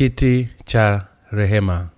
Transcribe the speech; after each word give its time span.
kiti 0.00 0.48
cha 0.64 1.06
rehema. 1.30 1.88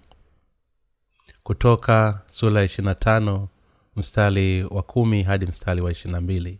Kutoka 1.43 2.21
sura 2.27 2.63
ishirina 2.65 2.95
tano 2.95 3.49
mstari 3.97 4.65
wa 4.65 4.83
kumi 4.83 5.23
hadi 5.23 5.47
mstari 5.47 5.81
wa 5.81 5.93
ishirina 5.93 6.21
mbili. 6.21 6.59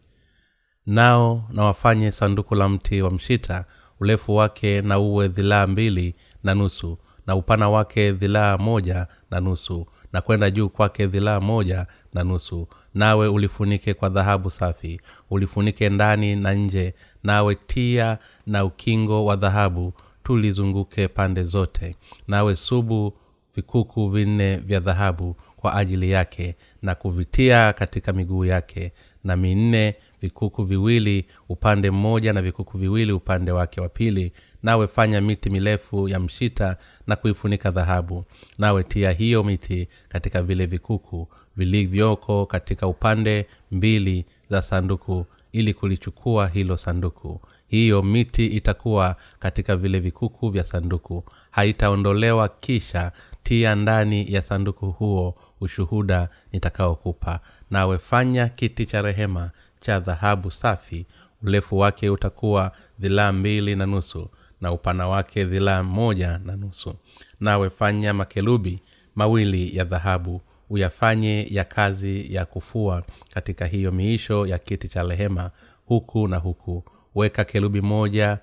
Nao 0.87 1.45
na 1.53 1.65
wafanye 1.65 2.13
sanduku 2.13 2.55
la 2.55 2.69
mti 2.69 3.03
wa 3.03 3.11
mshita 3.11 3.65
urefu 4.01 4.37
wake 4.37 4.83
na 4.83 4.99
uwe 4.99 5.29
dhilaa 5.29 5.67
mbili 5.67 6.15
na 6.45 6.55
nusu 6.55 6.99
na 7.27 7.37
upana 7.37 7.69
wake 7.71 8.13
dhilaa 8.13 8.59
moja 8.59 9.07
na 9.31 9.41
nusu 9.41 9.87
na 10.13 10.21
kwenda 10.21 10.51
juu 10.51 10.69
kwake 10.69 11.07
dhilaa 11.07 11.41
moja 11.41 11.87
na 12.15 12.25
nusu. 12.25 12.69
Nawe 12.95 13.29
ulifunike 13.29 13.95
kwa 13.95 14.09
dhahabu 14.09 14.51
safi 14.51 15.01
ulifunike 15.31 15.89
ndani 15.89 16.37
na 16.37 16.55
nje 16.55 16.95
nawe 17.23 17.55
tia 17.55 18.19
na 18.47 18.65
ukingo 18.65 19.25
wa 19.25 19.37
dhahabu 19.37 19.93
tulizunguke 20.23 21.09
pande 21.09 21.45
zote. 21.45 21.97
Nawe 22.29 22.57
subu 22.57 23.13
vikuku 23.57 24.09
vinne 24.09 24.57
vya 24.57 24.81
dhahabu 24.81 25.37
kwa 25.57 25.75
ajili 25.75 26.11
yake 26.11 26.57
na 26.83 26.95
kuvitia 26.95 27.73
katika 27.73 28.13
miguu 28.13 28.45
yake 28.45 28.93
na 29.25 29.37
minne 29.37 29.95
vikuku 30.21 30.65
viwili 30.65 31.27
upande 31.49 31.91
mmoja 31.91 32.33
na 32.33 32.43
vikuku 32.43 32.79
viwili 32.79 33.13
upande 33.13 33.53
wake 33.53 33.81
wa 33.81 33.89
pili. 33.89 34.33
Nawe 34.63 34.87
fanya 34.89 35.21
miti 35.21 35.51
mirefu 35.51 36.09
ya 36.09 36.21
mshita 36.21 36.77
na 37.07 37.17
kuifunika 37.17 37.71
dhahabu. 37.71 38.25
Nawe 38.59 38.85
tia 38.85 39.11
hiyo 39.13 39.45
miti 39.45 39.89
katika 40.09 40.43
vile 40.43 40.67
vikuku 40.67 41.29
vilivyoko 41.57 42.47
katika 42.47 42.87
upande 42.87 43.47
mbili 43.71 44.25
za 44.51 44.63
sanduku 44.63 45.27
ili 45.53 45.75
kulichukua 45.75 46.49
hilo 46.49 46.77
sanduku. 46.79 47.41
Hiyo 47.67 48.03
miti 48.03 48.47
itakuwa 48.47 49.17
katika 49.39 49.77
vile 49.77 50.01
vikuku 50.01 50.51
vya 50.51 50.65
sanduku. 50.65 51.25
Haitaondolewa 51.51 52.49
kisha 52.49 53.13
tia 53.43 53.75
ndani 53.75 54.33
ya 54.33 54.43
sanduku 54.43 54.91
huo 54.91 55.35
ushuhuda 55.61 56.29
nitakaokupa. 56.53 57.41
Nawe 57.71 57.99
fanya 57.99 58.49
kiti 58.49 58.87
cha 58.87 59.03
rehema 59.03 59.51
cha 59.81 60.01
dhahabu 60.01 60.51
safi. 60.51 61.07
Urefu 61.43 61.79
wake 61.79 62.11
utakuwa 62.11 62.73
dhilaa 63.01 63.33
mbili 63.33 63.77
na 63.77 63.87
nusu 63.87 64.29
na 64.61 64.73
upana 64.73 65.09
wake 65.09 65.45
dhilaa 65.45 65.83
moja 65.83 66.39
na 66.39 66.57
nusu. 66.57 66.95
Nawe 67.41 67.71
fanya 67.71 68.15
makelubi 68.15 68.83
mawili 69.15 69.77
ya 69.77 69.85
dhahabu 69.85 70.41
uyafanye 70.77 71.47
ya 71.51 71.65
kazi 71.65 72.35
ya 72.35 72.45
kufua 72.45 73.03
katika 73.35 73.67
hiyo 73.67 73.93
miisho 73.93 74.47
ya 74.47 74.59
kiti 74.59 74.89
cha 74.89 75.03
rehema 75.03 75.51
huku 75.87 76.29
na 76.29 76.37
huku. 76.37 76.85
Weka 77.15 77.45
kelubi 77.45 77.81
moja 77.81 78.39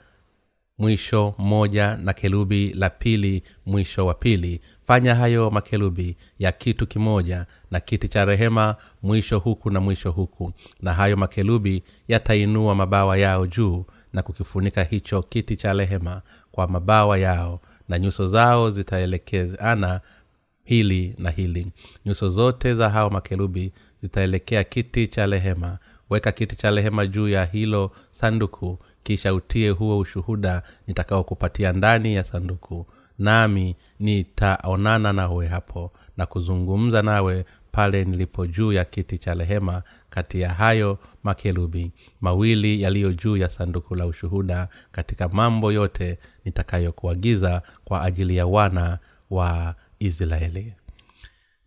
mwisho 0.78 1.36
mmoja 1.38 1.98
na 1.98 2.14
kelubi 2.14 2.74
la 2.74 2.90
pili 2.90 3.44
mwisho 3.66 4.06
wa 4.06 4.14
pili. 4.14 4.62
Fanya 4.88 5.16
hayo 5.16 5.50
makelubi 5.52 6.18
ya 6.40 6.52
kitu 6.52 6.88
kimoja 6.88 7.46
na 7.72 7.80
kiti 7.80 8.08
cha 8.08 8.26
rehema 8.26 8.76
mwisho 9.04 9.40
huku 9.40 9.70
na 9.70 9.80
mwisho 9.80 10.12
huku. 10.12 10.54
Na 10.82 10.94
hayo 10.94 11.18
makelubi 11.18 11.84
yatainua 12.08 12.76
mabawa 12.76 13.18
yao 13.18 13.48
juu 13.48 13.86
na 14.14 14.22
kukifunika 14.24 14.84
hicho 14.84 15.22
kiti 15.22 15.56
cha 15.58 15.74
rehema 15.74 16.22
kwa 16.52 16.68
mabawa 16.68 17.18
yao 17.18 17.62
na 17.90 18.00
nyuso 18.00 18.28
zao 18.28 18.70
zitaelekezana 18.72 20.02
hili 20.70 21.16
na 21.18 21.30
hili. 21.30 21.68
Nyuso 22.06 22.30
zote 22.30 22.76
za 22.76 22.90
hao 22.90 23.10
makerubi 23.10 23.72
zitaelekea 24.02 24.64
kiti 24.64 25.08
cha 25.08 25.26
rehema 25.26 25.78
weka 26.10 26.32
kiti 26.32 26.56
cha 26.56 26.72
rehema 26.72 27.08
juu 27.08 27.30
ya 27.30 27.46
hilo 27.46 27.92
sanduku 28.12 28.80
kisha 29.04 29.34
utie 29.34 29.70
huo 29.70 30.00
ushuhuda 30.00 30.64
nitakaokupatia 30.88 31.74
ndani 31.74 32.16
ya 32.16 32.24
sanduku. 32.24 32.86
Nami 33.20 33.76
nitaonana 34.00 35.14
nawe 35.14 35.48
hapo 35.48 35.92
na 36.18 36.26
kuzungumza 36.26 37.02
nawe 37.02 37.46
pale 37.72 38.06
nilipo 38.06 38.48
juu 38.48 38.74
ya 38.74 38.86
kiti 38.86 39.18
cha 39.18 39.34
rehema 39.34 39.84
kati 40.10 40.42
ya 40.42 40.50
hayo 40.54 40.98
makerubi 41.24 41.92
mawili 42.22 42.82
yaliyo 42.82 43.14
juu 43.14 43.38
ya 43.38 43.50
sanduku 43.50 43.96
la 43.96 44.06
ushuhuda 44.06 44.68
katika 44.92 45.30
mambo 45.30 45.72
yote 45.72 46.20
nitakayokuagiza 46.46 47.62
kwa 47.86 48.04
ajili 48.04 48.38
ya 48.38 48.46
wana 48.48 49.00
wa 49.30 49.76
israeli. 50.00 50.74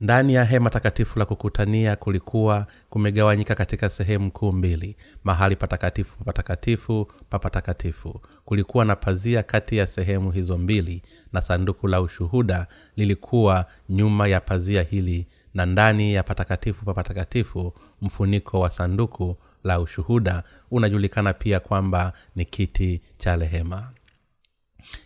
Ndani 0.01 0.35
ya 0.35 0.45
hema 0.45 0.71
takatifu 0.71 1.19
la 1.19 1.25
kukutania 1.25 1.97
kulikuwa 1.97 2.67
kumegawanyika 2.91 3.55
katika 3.55 3.91
sehemu 3.91 4.31
kuu 4.31 4.53
mbili. 4.53 4.97
Mahali 5.25 5.57
patakatifu 5.57 6.19
papatakatifu 6.19 7.13
papatakatifu. 7.31 8.21
Kulikuwa 8.45 8.85
na 8.85 8.97
pazia 8.97 9.43
kati 9.43 9.77
ya 9.77 9.87
sehemu 9.87 10.31
hizo 10.31 10.59
mbili 10.59 11.03
na 11.33 11.43
sanduku 11.43 11.89
la 11.89 12.01
ushuhuda 12.01 12.67
lilikuwa 12.97 13.67
nyuma 13.89 14.29
ya 14.29 14.41
pazia 14.41 14.83
hili 14.83 15.27
na 15.55 15.67
ndani 15.67 16.15
ya 16.15 16.23
patakatifu 16.23 16.85
papatakatifu 16.85 17.75
mfuniko 18.01 18.61
wa 18.61 18.71
sanduku 18.71 19.37
la 19.65 19.81
ushuhuda 19.81 20.43
unajulikana 20.71 21.33
pia 21.33 21.61
kwamba 21.61 22.13
ni 22.37 22.45
kiti 22.45 23.03
cha 23.17 23.37
rehema. 23.37 23.91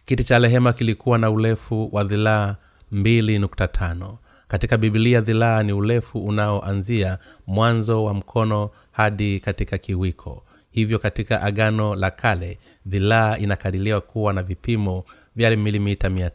Kiti 0.04 0.24
cha 0.24 0.38
rehema 0.38 0.72
kilikuwa 0.72 1.18
na 1.18 1.30
urefu 1.30 1.88
wa 1.92 2.04
dhilaa 2.04 2.56
mbili 2.90 3.38
nukta 3.38 3.68
tano. 3.68 4.18
Katika 4.48 4.76
bibilia 4.76 5.20
dhilaa 5.20 5.62
ni 5.62 5.72
urefu 5.72 6.24
unaoanzia 6.26 7.18
mwanzo 7.46 8.04
wa 8.04 8.14
mkono 8.14 8.70
hadi 8.92 9.40
katika 9.40 9.78
kiwiko. 9.78 10.44
Hivyo 10.70 10.98
katika 10.98 11.42
agano 11.42 11.94
la 11.94 12.10
kale 12.10 12.58
dhilaa 12.86 13.36
inakadiliwa 13.36 14.00
kuwa 14.00 14.32
na 14.32 14.42
vipimo 14.42 15.04
vya 15.36 15.56
milimita 15.56 16.10
mia 16.10 16.30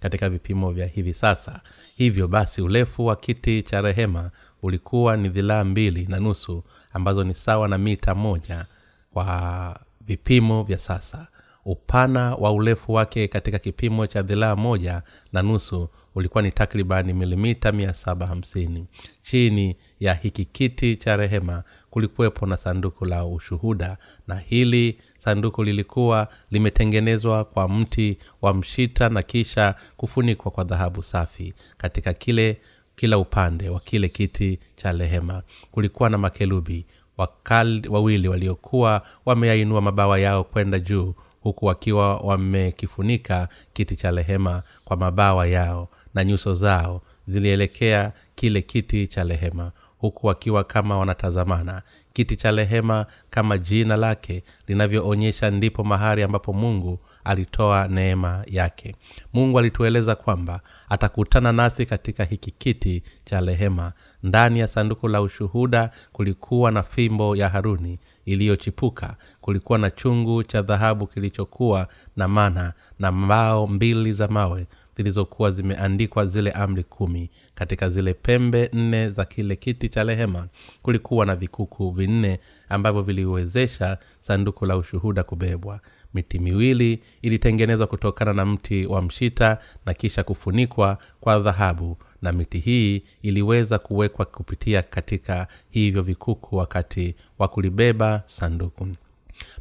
katika 0.00 0.28
vipimo 0.30 0.70
vya 0.70 0.86
hivi 0.86 1.14
sasa. 1.14 1.60
Hivyo 1.96 2.28
basi 2.28 2.62
urefu 2.62 3.06
wa 3.06 3.16
kiti 3.16 3.62
cha 3.62 3.80
rehema 3.80 4.30
ulikuwa 4.62 5.16
ni 5.16 5.28
dhilaa 5.28 5.64
mbili 5.64 6.06
na 6.08 6.20
nusu 6.20 6.64
ambazo 6.92 7.24
ni 7.24 7.34
sawa 7.34 7.68
na 7.68 7.78
mita 7.78 8.14
moja 8.14 8.66
kwa 9.12 9.80
vipimo 10.00 10.62
vya 10.62 10.78
sasa 10.78 11.26
upana 11.66 12.34
wa 12.34 12.52
urefu 12.52 12.92
wake 12.92 13.28
katika 13.28 13.58
kipimo 13.58 14.06
cha 14.06 14.22
dhilaa 14.22 14.56
moja 14.56 15.02
na 15.32 15.42
nusu 15.42 15.88
ulikuwa 16.14 16.42
ni 16.42 16.50
takribani 16.52 17.12
milimita 17.12 17.72
mia 17.72 17.94
saba 17.94 18.26
hamsini. 18.26 18.86
Chini 19.22 19.76
ya 20.00 20.14
hiki 20.14 20.44
kiti 20.44 20.96
cha 20.96 21.16
rehema 21.16 21.62
kulikuwepo 21.90 22.46
na 22.46 22.56
sanduku 22.56 23.04
la 23.04 23.24
ushuhuda 23.26 23.98
na 24.26 24.34
hili 24.38 24.98
sanduku 25.18 25.62
lilikuwa 25.64 26.28
limetengenezwa 26.50 27.44
kwa 27.44 27.68
mti 27.68 28.18
wa 28.42 28.54
mshita 28.54 29.08
na 29.08 29.22
kisha 29.22 29.74
kufunikwa 29.96 30.50
kwa 30.50 30.64
dhahabu 30.64 31.02
safi 31.02 31.54
katika 31.76 32.14
kile 32.14 32.60
kila 32.96 33.18
upande 33.18 33.68
wa 33.68 33.80
kile 33.80 34.08
kiti 34.08 34.58
cha 34.76 34.92
rehema. 34.92 35.42
Kulikuwa 35.70 36.10
na 36.10 36.18
makelubi 36.18 36.86
wakali 37.16 37.88
wawili 37.88 38.28
waliokuwa 38.28 39.02
wameyainua 39.24 39.80
mabawa 39.80 40.18
yao 40.18 40.44
kwenda 40.44 40.78
juu 40.78 41.14
huku 41.46 41.66
wakiwa 41.66 42.16
wamekifunika 42.16 43.48
kiti 43.72 43.96
cha 43.96 44.10
rehema 44.10 44.62
kwa 44.84 44.96
mabawa 44.96 45.46
yao 45.46 45.88
na 46.14 46.24
nyuso 46.24 46.54
zao 46.54 47.02
zilielekea 47.26 48.12
kile 48.34 48.62
kiti 48.62 49.08
cha 49.08 49.24
rehema 49.24 49.72
huku 49.98 50.26
wakiwa 50.26 50.64
kama 50.64 50.98
wanatazamana. 50.98 51.82
Kiti 52.12 52.36
cha 52.36 52.50
rehema 52.50 53.06
kama 53.30 53.58
jina 53.58 53.96
lake 53.96 54.44
linavyoonyesha 54.66 55.50
ndipo 55.50 55.84
mahali 55.84 56.22
ambapo 56.22 56.52
mungu 56.52 56.98
alitoa 57.24 57.88
neema 57.88 58.42
yake. 58.46 58.96
Mungu 59.32 59.58
alitueleza 59.58 60.14
kwamba 60.14 60.60
atakutana 60.88 61.52
nasi 61.52 61.86
katika 61.86 62.24
hiki 62.24 62.50
kiti 62.50 63.02
cha 63.24 63.40
rehema. 63.40 63.92
Ndani 64.22 64.58
ya 64.58 64.68
sanduku 64.68 65.08
la 65.08 65.22
ushuhuda 65.22 65.90
kulikuwa 66.12 66.70
na 66.70 66.82
fimbo 66.82 67.36
ya 67.36 67.48
haruni 67.48 67.98
iliyochipuka. 68.24 69.16
Kulikuwa 69.40 69.78
na 69.78 69.90
chungu 69.90 70.42
cha 70.44 70.62
dhahabu 70.62 71.06
kilichokuwa 71.06 71.88
na 72.16 72.28
mana 72.28 72.72
na 72.98 73.12
mbao 73.12 73.66
mbili 73.66 74.12
za 74.12 74.28
mawe 74.28 74.66
zilizokuwa 74.96 75.50
zimeandikwa 75.50 76.26
zile 76.26 76.50
amri 76.50 76.84
kumi. 76.84 77.30
Katika 77.54 77.90
zile 77.90 78.14
pembe 78.14 78.70
nne 78.72 79.10
za 79.10 79.24
kile 79.24 79.56
kiti 79.56 79.88
cha 79.88 80.04
rehema 80.04 80.46
kulikuwa 80.82 81.26
na 81.26 81.36
vikuku 81.36 81.90
vinne 81.90 82.40
ambavyo 82.68 83.02
viliwezesha 83.02 83.98
sanduku 84.20 84.66
la 84.66 84.76
ushuhuda 84.76 85.22
kubebwa. 85.22 85.80
Miti 86.14 86.38
miwili 86.38 87.02
ilitengenezwa 87.22 87.86
kutokana 87.86 88.32
na 88.32 88.46
mti 88.46 88.86
wa 88.86 89.02
mshita 89.02 89.58
na 89.86 89.94
kisha 89.94 90.22
kufunikwa 90.24 90.98
kwa 91.20 91.38
dhahabu 91.40 91.96
na 92.22 92.32
miti 92.32 92.58
hii 92.58 93.02
iliweza 93.22 93.78
kuwekwa 93.78 94.24
kupitia 94.24 94.82
katika 94.82 95.46
hivyo 95.70 96.02
vikuku 96.02 96.56
wakati 96.56 97.14
wa 97.38 97.48
kulibeba 97.48 98.22
sanduku. 98.26 98.88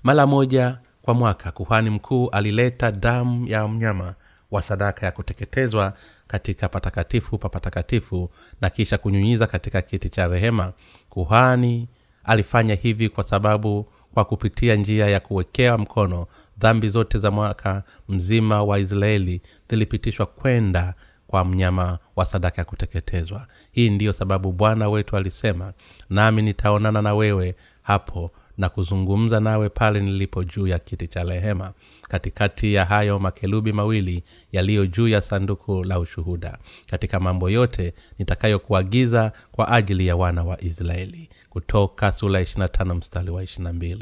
Mara 0.04 0.28
moja 0.28 0.78
kwa 1.02 1.14
mwaka 1.14 1.52
kuhani 1.52 1.90
mkuu 1.90 2.30
alileta 2.30 2.92
damu 2.92 3.48
ya 3.48 3.68
mnyama 3.68 4.14
wa 4.56 4.62
sadaka 4.62 5.06
ya 5.06 5.12
kuteketezwa 5.12 5.94
katika 6.28 6.70
patakatifu 6.70 7.38
pa 7.38 7.50
patakatifu 7.50 8.30
na 8.62 8.70
kisha 8.70 8.98
kunyunyiza 8.98 9.48
katika 9.48 9.82
kiti 9.82 10.10
cha 10.10 10.28
rehema. 10.28 10.74
Kuhani 11.10 11.88
alifanya 12.24 12.76
hivi 12.76 13.10
kwa 13.10 13.24
sababu 13.24 13.88
kwa 14.14 14.26
kupitia 14.26 14.76
njia 14.76 15.08
ya 15.08 15.20
kuwekewa 15.20 15.78
mkono 15.78 16.28
dhambi 16.58 16.90
zote 16.90 17.20
za 17.20 17.32
mwaka 17.32 17.84
mzima 18.10 18.64
wa 18.64 18.80
israeli 18.80 19.42
zilipitishwa 19.70 20.26
kwenda 20.26 20.94
kwa 21.28 21.46
mnyama 21.46 22.00
wa 22.16 22.26
sadaka 22.26 22.62
ya 22.62 22.66
kuteketezwa. 22.66 23.48
Hii 23.72 23.90
ndiyo 23.90 24.14
sababu 24.14 24.52
bwana 24.52 24.90
wetu 24.90 25.18
alisema 25.18 25.74
nami 26.10 26.42
nitaonana 26.42 27.02
na 27.02 27.16
wewe 27.16 27.56
hapo 27.82 28.32
na 28.58 28.70
kuzungumza 28.70 29.40
nawe 29.40 29.70
pale 29.70 30.00
nilipo 30.02 30.44
juu 30.44 30.68
ya 30.68 30.80
kiti 30.80 31.08
cha 31.08 31.24
rehema 31.24 31.74
katikati 32.10 32.74
ya 32.74 32.86
hayo 32.86 33.20
makelubi 33.20 33.72
mawili 33.74 34.24
yaliyo 34.52 34.86
juu 34.86 35.08
ya 35.08 35.22
sanduku 35.22 35.84
la 35.84 36.00
ushuhuda. 36.00 36.58
Katika 36.90 37.20
mambo 37.20 37.50
yote 37.50 37.94
nitakayokuagiza 38.20 39.32
kwa 39.52 39.72
ajili 39.72 40.08
ya 40.08 40.16
wana 40.16 40.44
wa 40.44 40.62
israeli 40.64 41.30
kutoka 41.50 42.12
sula 42.12 42.42
25 42.42 42.94
mstari 42.96 43.30
wa 43.30 43.44
22 43.44 43.98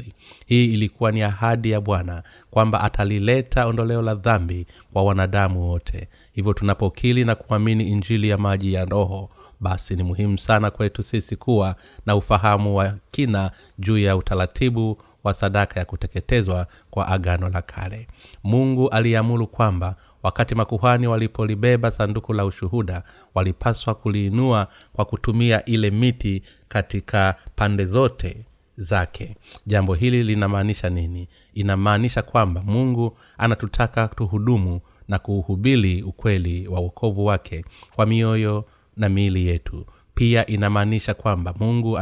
hii 0.46 0.64
ilikuwa 0.64 1.12
ni 1.12 1.22
ahadi 1.22 1.70
ya 1.70 1.80
bwana 1.80 2.22
kwamba 2.50 2.80
atalileta 2.80 3.66
ondoleo 3.66 4.02
la 4.02 4.14
dhambi 4.14 4.66
kwa 4.92 5.04
wanadamu 5.04 5.68
wote 5.70 6.08
hivyo 6.34 6.52
tunapokili 6.52 7.24
na 7.24 7.34
kuamini 7.34 7.88
injili 7.90 8.28
ya 8.28 8.38
maji 8.38 8.72
ya 8.72 8.84
roho 8.84 9.30
basi 9.60 9.96
ni 9.96 10.02
muhimu 10.02 10.38
sana 10.38 10.70
kwetu 10.70 11.02
sisi 11.02 11.36
kuwa 11.36 11.76
na 12.06 12.16
ufahamu 12.16 12.76
wa 12.76 12.94
kina 13.10 13.50
juu 13.78 13.98
ya 13.98 14.16
utaratibu 14.16 15.02
wa 15.24 15.34
sadaka 15.34 15.80
ya 15.80 15.86
kuteketezwa 15.86 16.66
kwa 16.90 17.08
agano 17.08 17.48
la 17.48 17.62
kale. 17.62 18.08
Mungu 18.44 18.88
aliamuru 18.88 19.46
kwamba 19.46 19.96
wakati 20.22 20.54
makuhani 20.54 21.06
walipolibeba 21.06 21.90
sanduku 21.90 22.32
la 22.32 22.44
ushuhuda 22.44 23.02
walipaswa 23.34 23.94
kuliinua 23.94 24.68
kwa 24.92 25.04
kutumia 25.04 25.64
ile 25.64 25.90
miti 25.90 26.42
katika 26.68 27.34
pande 27.56 27.84
zote 27.86 28.46
zake. 28.76 29.36
Jambo 29.66 29.94
hili 29.94 30.22
linamaanisha 30.22 30.90
nini? 30.90 31.28
Inamaanisha 31.54 32.22
kwamba 32.22 32.62
mungu 32.62 33.16
anatutaka 33.38 34.08
tuhudumu 34.08 34.80
na 35.08 35.18
kuuhubili 35.18 36.02
ukweli 36.02 36.68
wa 36.68 36.80
uokovu 36.80 37.24
wake 37.26 37.64
kwa 37.96 38.06
mioyo 38.06 38.64
na 38.96 39.08
miili 39.08 39.46
yetu. 39.46 39.86
Pia 40.14 40.46
inamaanisha 40.46 41.14
kwamba 41.14 41.54
mungu 41.60 41.98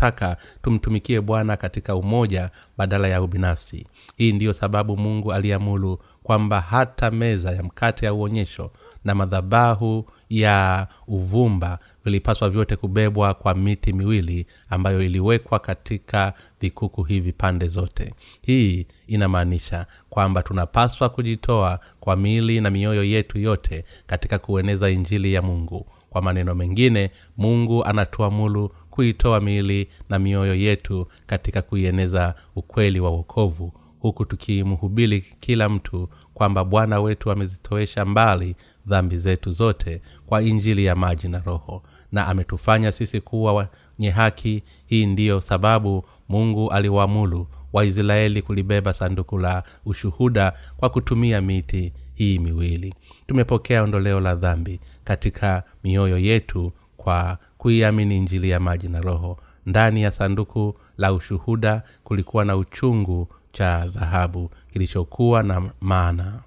anatutaka 0.00 0.36
tumtumikie 0.62 1.20
bwana 1.20 1.56
katika 1.56 1.96
umoja 1.96 2.50
badala 2.78 3.08
ya 3.08 3.22
ubinafsi. 3.22 3.86
Hii 4.16 4.32
ndiyo 4.32 4.52
sababu 4.52 4.96
mungu 4.96 5.32
aliamulu 5.32 5.98
kwamba 6.22 6.60
hata 6.60 7.10
meza 7.10 7.52
ya 7.52 7.62
mkate 7.62 8.06
ya 8.06 8.14
uonyesho 8.14 8.70
na 9.04 9.14
madhabahu 9.14 10.04
ya 10.30 10.86
uvumba 11.06 11.78
vilipaswa 12.04 12.50
vyote 12.50 12.76
kubebwa 12.76 13.34
kwa 13.34 13.54
miti 13.54 13.92
miwili 13.92 14.46
ambayo 14.70 15.02
iliwekwa 15.02 15.58
katika 15.58 16.32
vikuku 16.60 17.02
hivi 17.02 17.32
pande 17.32 17.68
zote. 17.68 18.14
Hii 18.42 18.86
inamaanisha 19.06 19.86
kwamba 20.10 20.42
tunapaswa 20.42 21.08
kujitoa 21.08 21.80
kwa 22.00 22.16
miili 22.16 22.60
na 22.60 22.70
mioyo 22.70 23.04
yetu 23.04 23.38
yote 23.38 23.84
katika 24.06 24.38
kueneza 24.38 24.90
injili 24.90 25.32
ya 25.34 25.42
mungu. 25.42 25.86
Kwa 26.10 26.22
maneno 26.22 26.54
mengine 26.54 27.10
mungu 27.36 27.84
anatuamulu 27.84 28.72
kuitoa 29.00 29.40
miili 29.40 29.88
na 30.08 30.18
mioyo 30.18 30.54
yetu 30.54 31.06
katika 31.26 31.62
kuieneza 31.62 32.34
ukweli 32.56 33.00
wa 33.00 33.10
uokovu 33.10 33.72
huku 34.00 34.24
tukimhubili 34.24 35.20
kila 35.40 35.68
mtu 35.68 36.08
kwamba 36.34 36.64
bwana 36.64 37.00
wetu 37.00 37.30
amezitoesha 37.30 38.04
mbali 38.04 38.56
dhambi 38.86 39.18
zetu 39.18 39.52
zote 39.52 40.02
kwa 40.26 40.42
injili 40.42 40.84
ya 40.84 40.96
maji 40.96 41.28
na 41.28 41.38
roho 41.38 41.82
na 42.12 42.26
ametufanya 42.26 42.92
sisi 42.92 43.20
kuwa 43.20 43.52
wenye 43.98 44.10
haki. 44.10 44.62
Hii 44.86 45.06
ndiyo 45.06 45.40
sababu 45.40 46.04
mungu 46.28 46.70
aliwaamulu 46.70 47.46
waisraeli 47.72 48.42
kulibeba 48.42 48.92
sanduku 48.92 49.38
la 49.38 49.62
ushuhuda 49.86 50.52
kwa 50.76 50.88
kutumia 50.90 51.40
miti 51.40 51.92
hii 52.14 52.38
miwili. 52.38 52.94
Tumepokea 53.26 53.82
ondoleo 53.82 54.20
la 54.20 54.34
dhambi 54.34 54.80
katika 55.04 55.62
mioyo 55.84 56.18
yetu 56.18 56.72
kwa 56.96 57.38
kuiamini 57.60 58.16
injili 58.16 58.50
ya 58.50 58.60
maji 58.60 58.88
na 58.88 59.00
roho. 59.00 59.38
Ndani 59.66 60.02
ya 60.02 60.10
sanduku 60.10 60.78
la 60.96 61.12
ushuhuda 61.12 61.82
kulikuwa 62.04 62.44
na 62.44 62.56
uchungu 62.56 63.28
cha 63.52 63.86
dhahabu 63.88 64.50
kilichokuwa 64.72 65.42
na 65.42 65.70
maana. 65.80 66.40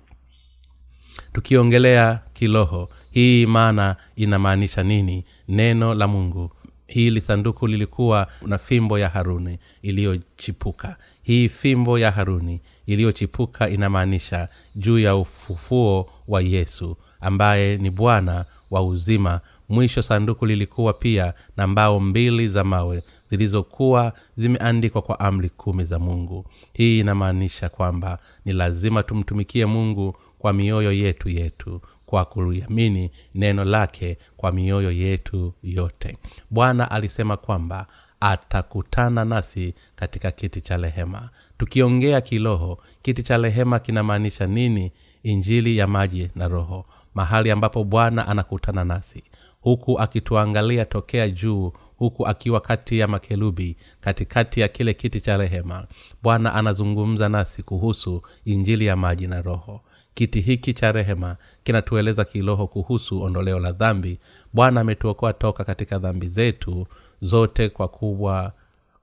Tukiongelea 1.33 2.19
kiroho 2.33 2.89
hii 3.11 3.45
maana 3.45 3.95
inamaanisha 4.15 4.83
nini? 4.83 5.25
Neno 5.47 5.93
la 5.93 6.07
mungu. 6.07 6.51
Hili 6.87 7.21
sanduku 7.21 7.67
lilikuwa 7.67 8.27
na 8.45 8.57
fimbo 8.57 8.99
ya 8.99 9.09
haruni 9.09 9.59
iliyochipuka. 9.81 10.97
Hii 11.23 11.49
fimbo 11.49 11.99
ya 11.99 12.11
haruni 12.11 12.61
iliyochipuka 12.85 13.69
inamaanisha 13.69 14.47
juu 14.75 14.99
ya 14.99 15.15
ufufuo 15.15 16.09
wa 16.27 16.41
yesu 16.41 16.97
ambaye 17.21 17.77
ni 17.77 17.89
bwana 17.89 18.45
wa 18.71 18.83
uzima 18.83 19.41
mwisho 19.69 20.01
sanduku 20.03 20.45
lilikuwa 20.45 20.93
pia 20.93 21.33
na 21.57 21.67
mbao 21.67 21.99
mbili 21.99 22.47
za 22.47 22.63
mawe 22.63 23.03
zilizokuwa 23.29 24.13
zimeandikwa 24.37 25.01
kwa 25.01 25.19
amri 25.19 25.49
kumi 25.49 25.83
za 25.85 25.99
mungu. 25.99 26.45
Hii 26.73 26.99
inamaanisha 26.99 27.69
kwamba 27.69 28.19
ni 28.45 28.53
lazima 28.53 29.03
tumtumikie 29.03 29.65
mungu 29.65 30.15
kwa 30.39 30.53
mioyo 30.53 30.91
yetu 30.91 31.29
yetu 31.29 31.81
kwa 32.05 32.25
kuliamini 32.25 33.11
neno 33.35 33.65
lake 33.65 34.17
kwa 34.37 34.51
mioyo 34.51 34.91
yetu 34.91 35.53
yote. 35.63 36.17
Bwana 36.49 36.91
alisema 36.91 37.37
kwamba 37.37 37.87
atakutana 38.19 39.25
nasi 39.25 39.73
katika 39.95 40.31
kiti 40.31 40.61
cha 40.61 40.77
rehema. 40.77 41.29
Tukiongea 41.57 42.21
kiroho 42.21 42.77
kiti 43.01 43.23
cha 43.23 43.37
rehema 43.37 43.79
kinamaanisha 43.79 44.47
nini? 44.47 44.91
Injili 45.23 45.77
ya 45.77 45.87
maji 45.87 46.29
na 46.35 46.47
roho 46.47 46.85
mahali 47.15 47.51
ambapo 47.51 47.83
bwana 47.83 48.27
anakutana 48.27 48.83
nasi 48.83 49.23
huku 49.63 49.99
akituangalia 49.99 50.85
tokea 50.85 51.29
juu 51.29 51.71
huku 51.97 52.27
akiwa 52.27 52.59
kati 52.61 52.99
ya 52.99 53.07
makelubi 53.07 53.77
katikati 54.01 54.59
ya 54.59 54.67
kile 54.67 54.93
kiti 54.93 55.21
cha 55.21 55.37
rehema. 55.37 55.85
Bwana 56.23 56.53
anazungumza 56.53 57.29
nasi 57.29 57.63
kuhusu 57.63 58.21
injili 58.45 58.85
ya 58.85 58.95
maji 58.95 59.27
na 59.27 59.41
roho. 59.41 59.81
Kiti 60.13 60.41
hiki 60.41 60.73
cha 60.73 60.91
rehema 60.91 61.35
kinatueleza 61.63 62.25
kiroho 62.25 62.67
kuhusu 62.67 63.21
ondoleo 63.21 63.59
la 63.59 63.71
dhambi. 63.71 64.19
Bwana 64.53 64.81
ametuokoa 64.81 65.33
toka 65.33 65.63
katika 65.63 65.99
dhambi 65.99 66.27
zetu 66.27 66.87
zote 67.21 67.69
kwa 67.69 67.87
kubwa 67.87 68.53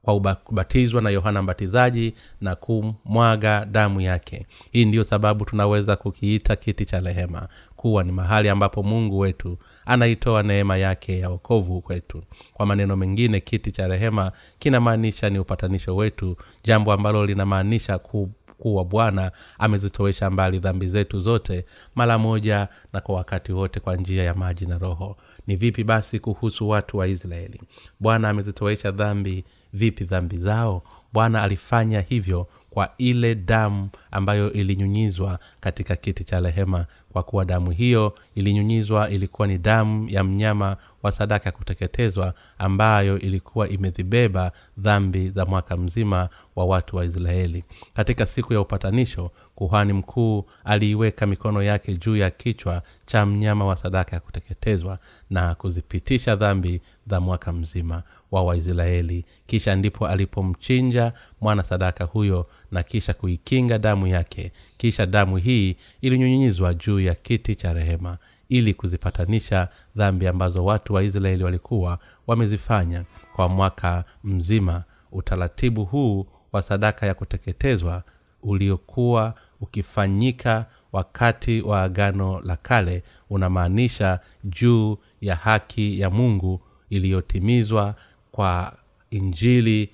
kwa 0.02 0.34
kubatizwa 0.34 1.02
na 1.02 1.10
yohana 1.10 1.42
mbatizaji 1.42 2.14
na 2.40 2.54
kumwaga 2.56 3.64
damu 3.64 4.00
yake. 4.00 4.46
Hii 4.72 4.84
ndiyo 4.84 5.04
sababu 5.04 5.44
tunaweza 5.44 5.96
kukiita 5.96 6.56
kiti 6.56 6.84
cha 6.84 7.00
rehema 7.00 7.48
kuwa 7.80 8.04
ni 8.04 8.12
mahali 8.12 8.48
ambapo 8.48 8.82
mungu 8.82 9.18
wetu 9.18 9.58
anaitoa 9.86 10.42
neema 10.42 10.76
yake 10.76 11.18
ya 11.18 11.28
okovu 11.30 11.80
kwetu. 11.80 12.22
Kwa 12.52 12.66
maneno 12.66 12.96
mengine 12.96 13.40
kiti 13.40 13.72
cha 13.72 13.88
rehema 13.88 14.32
kinamaanisha 14.58 15.30
ni 15.30 15.38
upatanisho 15.38 15.96
wetu 15.96 16.36
jambo 16.64 16.92
ambalo 16.92 17.26
linamaanisha 17.26 17.98
ku 17.98 18.30
kuwa 18.58 18.84
bwana 18.84 19.32
amezitowesha 19.58 20.30
mbali 20.30 20.58
dhambi 20.58 20.88
zetu 20.88 21.20
zote 21.20 21.64
mara 21.94 22.18
moja 22.18 22.68
na 22.92 23.00
kwa 23.00 23.14
wakati 23.14 23.52
wote 23.52 23.80
kwa 23.80 23.96
njia 23.96 24.22
ya 24.24 24.34
maji 24.34 24.66
na 24.66 24.78
roho. 24.78 25.16
Ni 25.46 25.56
vipi 25.56 25.84
basi 25.84 26.18
kuhusu 26.20 26.68
watu 26.68 26.98
wa 26.98 27.06
israeli? 27.08 27.60
Bwana 28.00 28.28
amezitowesha 28.28 28.90
dhambi 28.90 29.44
vipi 29.72 30.04
dhambi 30.04 30.36
zao? 30.38 30.82
Bwana 31.12 31.42
alifanya 31.42 32.00
hivyo 32.00 32.46
kwa 32.70 32.90
ile 32.98 33.34
damu 33.34 33.88
ambayo 34.10 34.52
ilinyunyizwa 34.52 35.38
katika 35.60 35.96
kiti 35.96 36.24
cha 36.24 36.40
rehema. 36.40 36.86
Kwa 37.12 37.22
kuwa 37.22 37.44
damu 37.44 37.70
hiyo 37.70 38.14
ilinyunyizwa 38.34 39.10
ilikuwa 39.10 39.48
ni 39.48 39.58
damu 39.58 40.08
ya 40.08 40.24
mnyama 40.24 40.76
wa 41.02 41.12
sadaka 41.12 41.44
ya 41.48 41.52
kuteketezwa 41.52 42.34
ambayo 42.58 43.18
ilikuwa 43.18 43.68
imezibeba 43.68 44.52
dhambi 44.78 45.30
za 45.30 45.46
mwaka 45.46 45.76
mzima 45.76 46.28
wa 46.56 46.64
watu 46.64 46.96
wa 46.96 47.04
israeli. 47.04 47.64
Katika 47.94 48.26
siku 48.26 48.52
ya 48.52 48.60
upatanisho 48.60 49.30
kuhani 49.60 49.92
mkuu 49.92 50.44
aliiweka 50.64 51.26
mikono 51.26 51.62
yake 51.62 51.94
juu 51.94 52.16
ya 52.16 52.30
kichwa 52.30 52.82
cha 53.06 53.26
mnyama 53.26 53.64
wa 53.64 53.76
sadaka 53.76 54.16
ya 54.16 54.20
kuteketezwa 54.20 54.98
na 55.30 55.54
kuzipitisha 55.54 56.36
dhambi 56.36 56.80
za 57.06 57.20
mwaka 57.20 57.52
mzima 57.52 58.02
wa 58.30 58.42
waisraeli. 58.44 59.24
Kisha 59.46 59.76
ndipo 59.76 60.06
alipomchinja 60.08 61.12
mwana 61.40 61.62
sadaka 61.62 62.04
huyo 62.04 62.46
na 62.70 62.82
kisha 62.82 63.14
kuikinga 63.14 63.78
damu 63.78 64.06
yake. 64.06 64.52
Kisha 64.76 65.06
damu 65.06 65.36
hii 65.36 65.76
ilinyunyizwa 66.00 66.74
juu 66.74 67.00
ya 67.00 67.14
kiti 67.14 67.56
cha 67.56 67.72
rehema 67.72 68.18
ili 68.48 68.74
kuzipatanisha 68.74 69.68
dhambi 69.96 70.26
ambazo 70.26 70.64
watu 70.64 70.94
wa 70.94 71.02
israeli 71.02 71.44
walikuwa 71.44 71.98
wamezifanya 72.26 73.04
kwa 73.36 73.48
mwaka 73.48 74.04
mzima. 74.24 74.84
Utaratibu 75.12 75.84
huu 75.84 76.26
wa 76.52 76.62
sadaka 76.62 77.06
ya 77.06 77.14
kuteketezwa 77.14 78.02
uliokuwa 78.42 79.34
ukifanyika 79.60 80.66
wakati 80.92 81.60
wa 81.62 81.82
agano 81.82 82.40
la 82.40 82.56
kale 82.56 83.02
unamaanisha 83.30 84.20
juu 84.44 84.98
ya 85.20 85.36
haki 85.36 86.00
ya 86.00 86.10
mungu 86.10 86.60
iliyotimizwa 86.90 87.94
kwa 88.32 88.78
injili 89.10 89.90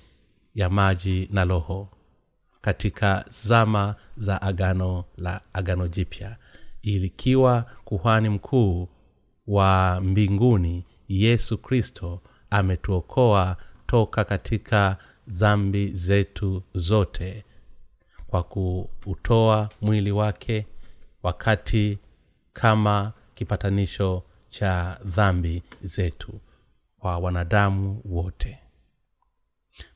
ya 0.55 0.69
maji 0.69 1.29
na 1.31 1.45
roho 1.45 1.89
katika 2.61 3.25
zama 3.29 3.95
za 4.17 4.41
agano 4.41 5.05
la 5.17 5.41
agano 5.53 5.87
jipya. 5.87 6.37
Ilikiwa 6.81 7.65
kuhani 7.85 8.29
mkuu 8.29 8.87
wa 9.47 10.01
mbinguni 10.03 10.85
yesu 11.07 11.57
kristo 11.57 12.21
ametuokoa 12.49 13.57
toka 13.87 14.23
katika 14.23 14.97
dhambi 15.27 15.87
zetu 15.91 16.63
zote 16.75 17.43
kwa 18.27 18.43
kuutoa 18.43 19.69
mwili 19.81 20.11
wake 20.11 20.65
wakati 21.23 21.99
kama 22.53 23.11
kipatanisho 23.35 24.23
cha 24.49 24.99
dhambi 25.05 25.63
zetu 25.81 26.39
kwa 26.99 27.17
wanadamu 27.17 28.01
wote. 28.05 28.59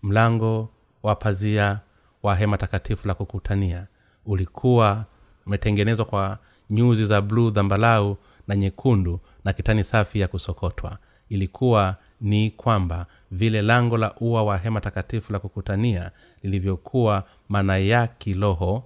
Mlango 0.03 0.69
wa 1.03 1.15
pazia 1.15 1.79
wa 2.23 2.35
hema 2.35 2.57
takatifu 2.57 3.07
la 3.07 3.13
kukutania 3.13 3.88
ulikuwa 4.25 5.05
umetengenezwa 5.45 6.05
kwa 6.05 6.38
nyuzi 6.69 7.05
za 7.05 7.21
bluu 7.21 7.50
dhambalau 7.50 8.17
na 8.47 8.55
nyekundu 8.55 9.19
na 9.43 9.53
kitani 9.53 9.83
safi 9.83 10.19
ya 10.19 10.27
kusokotwa. 10.27 10.97
Ilikuwa 11.29 11.95
ni 12.22 12.51
kwamba 12.51 13.06
vile 13.32 13.62
lango 13.62 13.98
la 13.98 14.16
ua 14.20 14.44
wa 14.44 14.58
hema 14.58 14.82
takatifu 14.82 15.34
la 15.34 15.40
kukutania 15.40 16.12
lilivyokuwa 16.44 17.24
maana 17.50 17.78
ya 17.78 18.08
kiroho 18.08 18.84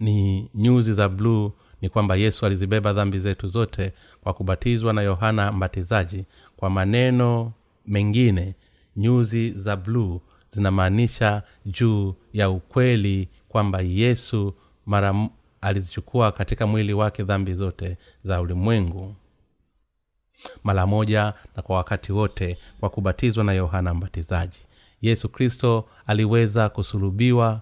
ni 0.00 0.48
nyuzi 0.54 0.92
za 0.92 1.08
bluu 1.08 1.52
ni 1.80 1.88
kwamba 1.88 2.16
yesu 2.16 2.46
alizibeba 2.46 2.92
dhambi 2.92 3.18
zetu 3.18 3.48
zote 3.48 3.92
kwa 4.22 4.34
kubatizwa 4.34 4.92
na 4.92 5.02
yohana 5.02 5.52
mbatizaji. 5.52 6.24
Kwa 6.56 6.70
maneno 6.70 7.52
mengine 7.86 8.54
nyuzi 8.96 9.50
za 9.50 9.76
bluu 9.76 10.20
zinamaanisha 10.48 11.42
juu 11.66 12.14
ya 12.32 12.50
ukweli 12.50 13.28
kwamba 13.48 13.80
yesu 13.80 14.54
mara 14.86 15.28
alizichukua 15.60 16.32
katika 16.32 16.66
mwili 16.66 16.92
wake 16.92 17.22
dhambi 17.24 17.54
zote 17.54 17.96
za 18.24 18.40
ulimwengu 18.40 19.14
mara 20.64 20.86
moja 20.86 21.34
na 21.56 21.62
kwa 21.62 21.76
wakati 21.76 22.12
wote 22.12 22.58
kwa 22.80 22.90
kubatizwa 22.90 23.44
na 23.44 23.52
yohana 23.52 23.94
mbatizaji. 23.94 24.60
Yesu 25.02 25.28
kristo 25.28 25.84
aliweza 26.06 26.68
kusulubiwa 26.68 27.60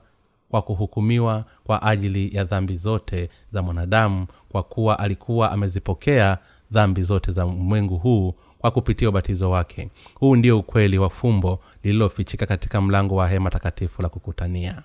kwa 0.50 0.62
kuhukumiwa 0.62 1.44
kwa 1.64 1.82
ajili 1.82 2.37
ya 2.37 2.44
dhambi 2.44 2.76
zote 2.76 3.30
za 3.52 3.62
mwanadamu 3.62 4.26
kwa 4.49 4.62
kuwa 4.62 4.99
alikuwa 4.99 5.52
amezipokea 5.52 6.38
dhambi 6.70 7.02
zote 7.02 7.32
za 7.32 7.47
ulimwengu 7.47 7.97
huu 7.99 8.35
kwa 8.58 8.70
kupitia 8.70 9.08
ubatizo 9.08 9.50
wake. 9.50 9.90
Huu 10.14 10.37
ndio 10.37 10.58
ukweli 10.58 10.99
wa 10.99 11.11
fumbo 11.11 11.61
lililofichika 11.82 12.47
katika 12.47 12.80
mlango 12.80 13.14
wa 13.14 13.28
hema 13.28 13.50
takatifu 13.50 14.02
la 14.02 14.08
kukutania 14.08 14.82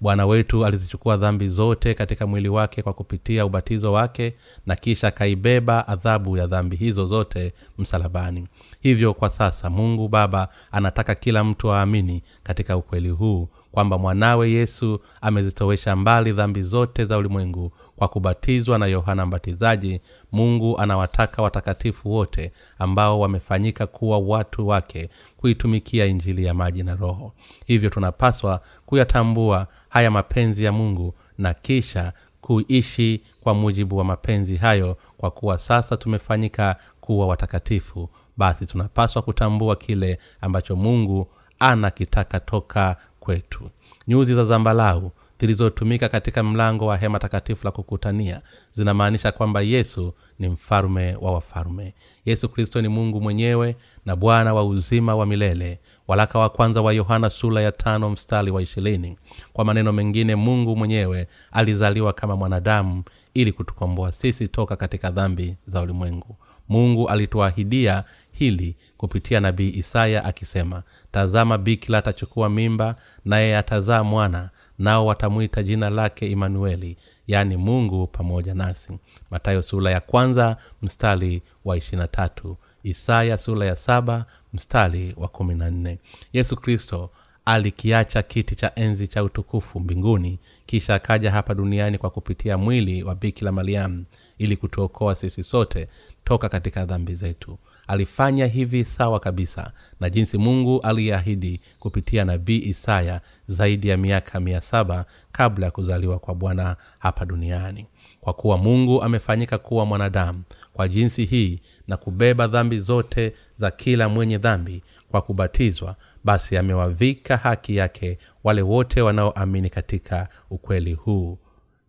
bwana 0.00 0.26
wetu 0.26 0.66
alizichukua 0.66 1.16
dhambi 1.16 1.48
zote 1.48 1.94
katika 1.94 2.26
mwili 2.26 2.48
wake 2.48 2.82
kwa 2.82 2.92
kupitia 2.92 3.46
ubatizo 3.46 3.92
wake 3.92 4.34
na 4.66 4.76
kisha 4.76 5.08
akaibeba 5.08 5.88
adhabu 5.88 6.36
ya 6.36 6.46
dhambi 6.46 6.76
hizo 6.76 7.06
zote 7.06 7.52
msalabani 7.78 8.46
hivyo 8.80 9.14
kwa 9.14 9.30
sasa 9.30 9.70
mungu 9.70 10.08
baba 10.08 10.48
anataka 10.72 11.14
kila 11.14 11.44
mtu 11.44 11.72
aamini 11.72 12.22
katika 12.42 12.76
ukweli 12.76 13.08
huu 13.10 13.48
kwamba 13.72 13.98
mwanawe 13.98 14.50
yesu 14.50 15.00
amezitowesha 15.20 15.96
mbali 15.96 16.32
dhambi 16.32 16.62
zote 16.62 17.04
za 17.04 17.18
ulimwengu 17.18 17.72
kwa 17.96 18.08
kubatizwa 18.08 18.78
na 18.78 18.86
yohana 18.86 19.26
mbatizaji. 19.26 20.00
Mungu 20.32 20.78
anawataka 20.78 21.42
watakatifu 21.42 22.10
wote 22.12 22.52
ambao 22.78 23.20
wamefanyika 23.20 23.86
kuwa 23.86 24.18
watu 24.18 24.68
wake 24.68 25.08
kuitumikia 25.36 26.06
injili 26.06 26.44
ya 26.44 26.54
maji 26.54 26.82
na 26.82 26.94
roho. 26.94 27.32
Hivyo 27.66 27.90
tunapaswa 27.90 28.60
kuyatambua 28.86 29.66
haya 29.88 30.10
mapenzi 30.10 30.64
ya 30.64 30.72
mungu 30.72 31.14
na 31.38 31.54
kisha 31.54 32.12
kuishi 32.40 33.22
kwa 33.40 33.54
mujibu 33.54 33.96
wa 33.96 34.04
mapenzi 34.04 34.56
hayo 34.56 34.96
kwa 35.16 35.30
kuwa 35.30 35.58
sasa 35.58 35.96
tumefanyika 35.96 36.76
kuwa 37.06 37.26
watakatifu 37.26 38.08
basi 38.36 38.66
tunapaswa 38.66 39.22
kutambua 39.22 39.76
kile 39.76 40.18
ambacho 40.40 40.76
mungu 40.76 41.28
anakitaka 41.58 42.40
toka 42.40 42.96
kwetu. 43.20 43.70
Nyuzi 44.08 44.34
za 44.34 44.44
zambalau 44.44 45.10
zilizotumika 45.40 46.08
katika 46.08 46.42
mlango 46.42 46.86
wa 46.86 46.96
hema 46.96 47.18
takatifu 47.18 47.64
la 47.64 47.70
kukutania 47.70 48.40
zinamaanisha 48.72 49.32
kwamba 49.32 49.60
yesu 49.62 50.12
ni 50.38 50.48
mfalme 50.48 51.16
wa 51.20 51.32
wafalume. 51.32 51.94
Yesu 52.24 52.48
kristo 52.48 52.80
ni 52.82 52.88
mungu 52.88 53.20
mwenyewe 53.20 53.76
na 54.06 54.16
bwana 54.16 54.54
wa 54.54 54.64
uzima 54.64 55.16
wa 55.16 55.26
milele 55.26 55.80
walaka 56.08 56.38
wa 56.38 56.48
kwanza 56.48 56.82
wa 56.82 56.92
yohana 56.92 57.30
sula 57.30 57.60
ya 57.60 57.72
tano 57.72 58.10
mstari 58.10 58.50
wa 58.50 58.62
ishirini. 58.62 59.18
Kwa 59.52 59.64
maneno 59.64 59.92
mengine 59.92 60.34
mungu 60.36 60.76
mwenyewe 60.76 61.28
alizaliwa 61.52 62.12
kama 62.12 62.36
mwanadamu 62.36 63.02
ili 63.34 63.52
kutukomboa 63.52 64.12
sisi 64.12 64.48
toka 64.48 64.76
katika 64.76 65.10
dhambi 65.10 65.56
za 65.66 65.80
ulimwengu 65.82 66.36
mungu 66.68 67.08
alituahidia 67.08 68.04
hili 68.32 68.76
kupitia 68.96 69.40
nabii 69.40 69.70
isaya 69.70 70.24
akisema 70.24 70.82
tazama 71.12 71.58
bikila 71.58 71.98
atachukua 71.98 72.48
mimba 72.48 72.96
naye 73.24 73.56
atazaa 73.56 74.04
mwana 74.04 74.50
nao 74.78 75.06
watamwita 75.06 75.62
jina 75.62 75.90
lake 75.90 76.30
imanueli 76.30 76.96
yaani 77.26 77.56
mungu 77.56 78.06
pamoja 78.06 78.54
nasi. 78.54 78.98
Matayo 79.30 79.62
sula 79.62 79.90
ya 79.90 80.00
kwanza 80.00 80.56
mstari 80.82 81.42
wa 81.64 81.76
ishirina 81.76 82.08
tatu. 82.08 82.56
Isaya 82.82 83.38
sula 83.38 83.64
ya 83.64 83.76
saba 83.76 84.24
mstari 84.52 85.14
wa 85.16 85.28
kumi 85.28 85.54
na 85.54 85.70
nne. 85.70 85.98
Yesu 86.32 86.56
kristo 86.56 87.10
alikiacha 87.44 88.22
kiti 88.22 88.54
cha 88.56 88.72
enzi 88.74 89.08
cha 89.08 89.24
utukufu 89.24 89.80
mbinguni 89.80 90.38
kisha 90.66 90.94
akaja 90.94 91.30
hapa 91.30 91.54
duniani 91.54 91.98
kwa 91.98 92.10
kupitia 92.10 92.58
mwili 92.58 93.02
wa 93.02 93.14
bikila 93.14 93.52
mariamu 93.52 94.04
ili 94.38 94.56
kutuokoa 94.56 95.14
sisi 95.14 95.44
sote 95.44 95.88
toka 96.26 96.48
katika 96.48 96.84
dhambi 96.84 97.14
zetu. 97.14 97.58
Alifanya 97.86 98.46
hivi 98.46 98.84
sawa 98.84 99.20
kabisa 99.20 99.72
na 100.00 100.10
jinsi 100.10 100.38
mungu 100.38 100.80
aliyeahidi 100.80 101.60
kupitia 101.80 102.24
nabii 102.24 102.58
isaya 102.58 103.20
zaidi 103.46 103.88
ya 103.88 103.96
miaka 103.96 104.40
mia 104.40 104.60
saba 104.60 105.04
kabla 105.32 105.66
ya 105.66 105.70
kuzaliwa 105.72 106.18
kwa 106.18 106.34
bwana 106.34 106.76
hapa 106.98 107.24
duniani. 107.24 107.86
Kwa 108.20 108.32
kuwa 108.32 108.58
mungu 108.58 109.02
amefanyika 109.02 109.58
kuwa 109.58 109.86
mwanadamu 109.86 110.42
kwa 110.72 110.88
jinsi 110.88 111.24
hii 111.24 111.60
na 111.88 111.96
kubeba 111.96 112.46
dhambi 112.46 112.80
zote 112.80 113.32
za 113.56 113.70
kila 113.70 114.08
mwenye 114.08 114.38
dhambi 114.38 114.82
kwa 115.10 115.22
kubatizwa 115.22 115.96
basi 116.24 116.56
amewavika 116.56 117.36
haki 117.36 117.76
yake 117.76 118.18
wale 118.44 118.62
wote 118.62 119.00
wanaoamini 119.00 119.70
katika 119.70 120.28
ukweli 120.50 120.92
huu 120.92 121.38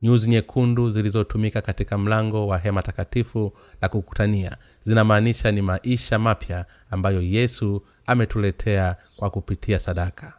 nyuzi 0.02 0.30
nyekundu 0.30 0.90
zilizotumika 0.90 1.62
katika 1.62 1.98
mlango 1.98 2.48
wa 2.48 2.58
hema 2.58 2.82
takatifu 2.84 3.54
la 3.82 3.90
kukutania. 3.90 4.58
Zinamaanisha 4.84 5.52
ni 5.52 5.62
maisha 5.62 6.20
mapya 6.20 6.66
ambayo 6.92 7.22
yesu 7.22 7.84
ametuletea 8.06 8.96
kwa 9.16 9.30
kupitia 9.30 9.80
sadaka. 9.80 10.34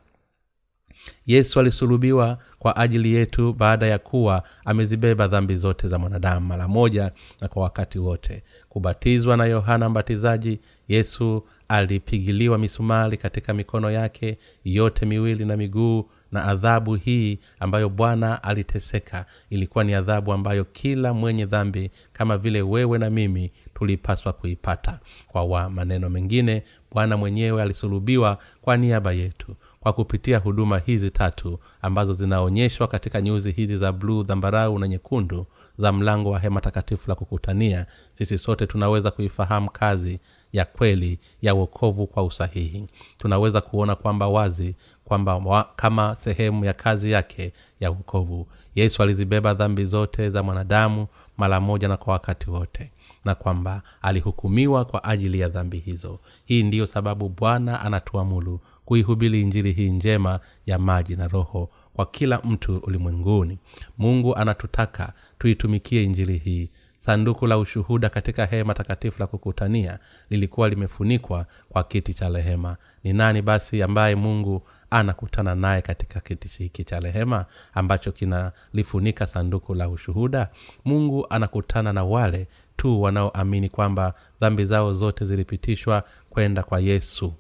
Yesu 1.27 1.61
alisulubiwa 1.61 2.39
kwa 2.59 2.77
ajili 2.77 3.15
yetu 3.15 3.53
baada 3.53 3.87
ya 3.87 3.99
kuwa 3.99 4.43
amezibeba 4.65 5.29
dhambi 5.29 5.57
zote 5.57 5.89
za 5.89 5.99
mwanadamu 5.99 6.47
mara 6.47 6.69
moja 6.69 7.13
na 7.41 7.49
kwa 7.49 7.63
wakati 7.63 7.99
wote. 7.99 8.43
Kubatizwa 8.69 9.37
na 9.37 9.45
yohana 9.47 9.89
mbatizaji 9.89 10.61
yesu 10.89 11.45
alipigiliwa 11.69 12.59
misumari 12.59 13.17
katika 13.17 13.55
mikono 13.55 13.91
yake 13.91 14.39
yote 14.65 15.07
miwili 15.07 15.45
na 15.45 15.57
miguu 15.57 16.11
na 16.33 16.45
adhabu 16.45 16.95
hii 16.95 17.39
ambayo 17.61 17.89
bwana 17.89 18.43
aliteseka. 18.43 19.27
Ilikuwa 19.51 19.85
ni 19.85 19.95
adhabu 19.95 20.33
ambayo 20.33 20.65
kila 20.65 21.15
mwenye 21.15 21.47
dhambi 21.47 21.91
kama 22.13 22.39
vile 22.39 22.63
wewe 22.63 22.99
na 22.99 23.11
mimi 23.11 23.53
tulipaswa 23.75 24.33
kuipata. 24.33 24.99
Kwa 25.29 25.45
wa 25.45 25.71
maneno 25.71 26.11
mengine 26.11 26.63
bwana 26.93 27.17
mwenyewe 27.17 27.63
alisulubiwa 27.63 28.39
kwa 28.63 28.77
niaba 28.77 29.13
yetu 29.13 29.57
kwa 29.81 29.93
kupitia 29.93 30.39
huduma 30.39 30.79
hizi 30.79 31.11
tatu 31.11 31.59
ambazo 31.83 32.13
zinaonyeshwa 32.13 32.87
katika 32.89 33.21
nyuzi 33.21 33.51
hizi 33.53 33.77
za 33.77 33.93
bluu 33.93 34.23
dhambarau 34.23 34.79
na 34.79 34.89
nyekundu 34.89 35.47
za 35.79 35.93
mlango 35.93 36.31
wa 36.31 36.39
hema 36.39 36.61
takatifu 36.61 37.09
la 37.11 37.15
kukutania. 37.15 37.87
Sisi 38.15 38.39
sote 38.39 38.67
tunaweza 38.67 39.11
kuifahamu 39.11 39.71
kazi 39.71 40.19
ya 40.53 40.65
kweli 40.65 41.19
ya 41.43 41.55
uokovu 41.55 42.07
kwa 42.07 42.23
usahihi. 42.25 42.87
Tunaweza 43.19 43.61
kuona 43.61 43.95
kwamba 43.95 44.29
wazi 44.29 44.77
kwamba 45.09 45.65
kama 45.77 46.17
sehemu 46.17 46.65
ya 46.65 46.73
kazi 46.75 47.11
yake 47.11 47.53
ya 47.81 47.91
uokovu 47.91 48.47
yesu 48.75 49.03
alizibeba 49.03 49.55
dhambi 49.55 49.85
zote 49.85 50.31
za 50.31 50.43
mwanadamu 50.43 51.07
mara 51.39 51.61
moja 51.61 51.89
na 51.89 51.97
kwa 51.97 52.13
wakati 52.13 52.51
wote 52.51 52.91
na 53.25 53.35
kwamba 53.35 53.83
alihukumiwa 54.03 54.85
kwa 54.85 55.05
ajili 55.05 55.41
ya 55.41 55.49
dhambi 55.49 55.79
hizo. 55.79 56.19
Hii 56.45 56.63
ndiyo 56.63 56.87
sababu 56.87 57.29
bwana 57.29 57.81
anatuamulu 57.81 58.61
kuihubiri 58.85 59.41
injili 59.41 59.73
hii 59.73 59.91
njema 59.91 60.41
ya 60.67 60.79
maji 60.79 61.17
na 61.17 61.29
roho 61.29 61.71
kwa 61.95 62.07
kila 62.07 62.39
mtu 62.45 62.77
ulimwenguni. 62.79 63.59
Mungu 63.99 64.37
anatutaka 64.37 65.13
tuitumikie 65.39 66.03
injili 66.05 66.39
hii 66.39 66.71
sanduku 66.99 67.47
la 67.47 67.59
ushuhuda 67.59 68.09
katika 68.09 68.47
hema 68.47 68.75
takatifu 68.75 69.17
la 69.21 69.27
kukutania 69.27 69.99
lilikuwa 70.31 70.69
limefunikwa 70.69 71.47
kwa 71.69 71.85
kiti 71.85 72.15
cha 72.15 72.29
rehema. 72.29 72.77
Ni 73.05 73.13
nani 73.13 73.43
basi 73.43 73.83
ambaye 73.83 74.15
mungu 74.15 74.63
anakutana 74.91 75.55
naye 75.55 75.83
katika 75.83 76.21
kiti 76.21 76.49
hiki 76.63 76.85
cha 76.85 77.01
rehema 77.01 77.45
ambacho 77.75 78.13
kinalifunika 78.13 79.27
sanduku 79.27 79.75
la 79.75 79.89
ushuhuda? 79.89 80.49
Mungu 80.85 81.27
anakutana 81.31 81.93
na 81.93 82.05
wale 82.05 82.49
tu 82.77 83.03
wanaoamini 83.03 83.69
kwamba 83.69 84.15
dhambi 84.41 84.65
zao 84.65 84.95
zote 84.95 85.25
zilipitishwa 85.25 86.03
kwenda 86.31 86.63
kwa 86.63 86.81
yesu 86.81 87.35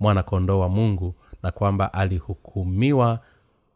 mwana 0.00 0.22
kondoo 0.22 0.58
wa 0.58 0.68
mungu 0.68 1.14
na 1.42 1.50
kwamba 1.50 1.92
alihukumiwa 1.94 3.18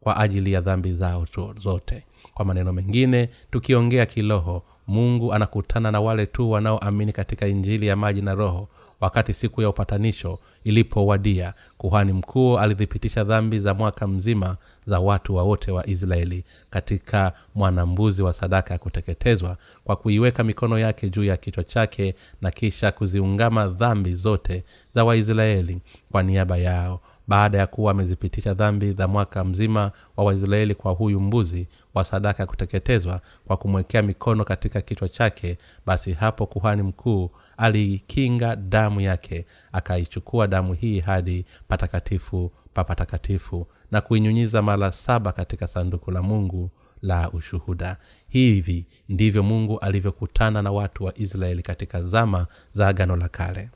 kwa 0.00 0.16
ajili 0.16 0.52
ya 0.52 0.61
dhambi 0.61 0.92
zao 0.92 1.26
zote. 1.59 2.04
Kwa 2.35 2.45
maneno 2.45 2.73
mengine 2.73 3.28
tukiongea 3.50 4.06
kiroho 4.06 4.62
mungu 4.87 5.33
anakutana 5.33 5.90
na 5.90 6.00
wale 6.00 6.26
tu 6.26 6.50
wanaoamini 6.50 7.12
katika 7.12 7.47
injili 7.47 7.87
ya 7.87 7.97
maji 7.97 8.23
na 8.23 8.35
roho 8.35 8.69
wakati 9.00 9.35
siku 9.35 9.62
ya 9.62 9.69
upatanisho 9.69 10.38
ilipowadia. 10.64 11.55
Kuhani 11.78 12.12
mkuu 12.12 12.59
alithibitisha 12.59 13.25
dhambi 13.25 13.61
za 13.61 13.75
mwaka 13.75 14.07
mzima 14.07 14.57
za 14.87 15.00
watu 15.00 15.35
wawote 15.35 15.71
wa 15.73 15.87
israeli 15.87 16.45
katika 16.71 17.33
mwanambuzi 17.55 18.23
wa 18.23 18.33
sadaka 18.33 18.75
ya 18.75 18.78
kuteketezwa 18.78 19.57
kwa 19.85 19.97
kuiweka 19.97 20.45
mikono 20.45 20.78
yake 20.78 21.09
juu 21.09 21.25
ya 21.25 21.37
kichwa 21.37 21.64
chake 21.64 22.14
na 22.43 22.50
kisha 22.50 22.93
kuziungama 22.93 23.69
dhambi 23.69 24.14
zote 24.14 24.64
za 24.95 25.05
waisraeli 25.05 25.78
kwa 26.12 26.23
niaba 26.23 26.57
yao 26.57 27.00
baada 27.28 27.59
ya 27.59 27.66
kuwa 27.66 27.90
amezipitisha 27.90 28.54
dhambi 28.54 28.92
za 28.92 29.09
mwaka 29.09 29.45
mzima 29.45 29.92
wa 30.16 30.25
waisraeli 30.25 30.75
kwa 30.75 30.92
huyu 30.92 31.21
mbuzi 31.21 31.68
wa 31.95 32.04
sadaka 32.04 32.42
ya 32.42 32.47
kuteketezwa 32.47 33.21
kwa 33.47 33.56
kumwekea 33.56 34.02
mikono 34.02 34.45
katika 34.45 34.80
kichwa 34.80 35.09
chake 35.09 35.59
basi 35.87 36.12
hapo 36.12 36.47
kuhani 36.47 36.83
mkuu 36.83 37.30
aliikinga 37.56 38.56
damu 38.56 39.00
yake 39.00 39.47
akaichukua 39.73 40.47
damu 40.47 40.73
hii 40.73 41.00
hadi 41.00 41.45
patakatifu 41.68 42.52
pa 42.75 42.85
patakatifu 42.85 43.66
na 43.90 44.00
kuinyunyiza 44.00 44.62
mara 44.62 44.92
saba 44.92 45.33
katika 45.33 45.66
sanduku 45.66 46.11
la 46.11 46.23
mungu 46.23 46.71
la 47.02 47.30
ushuhuda. 47.30 47.97
Hivi 48.28 48.87
ndivyo 49.09 49.42
mungu 49.42 49.78
alivyokutana 49.78 50.62
na 50.62 50.73
watu 50.73 51.04
wa 51.04 51.18
israeli 51.18 51.62
katika 51.62 52.02
zama 52.02 52.47
za 52.73 52.88
agano 52.88 53.16
la 53.16 53.28
kale 53.28 53.71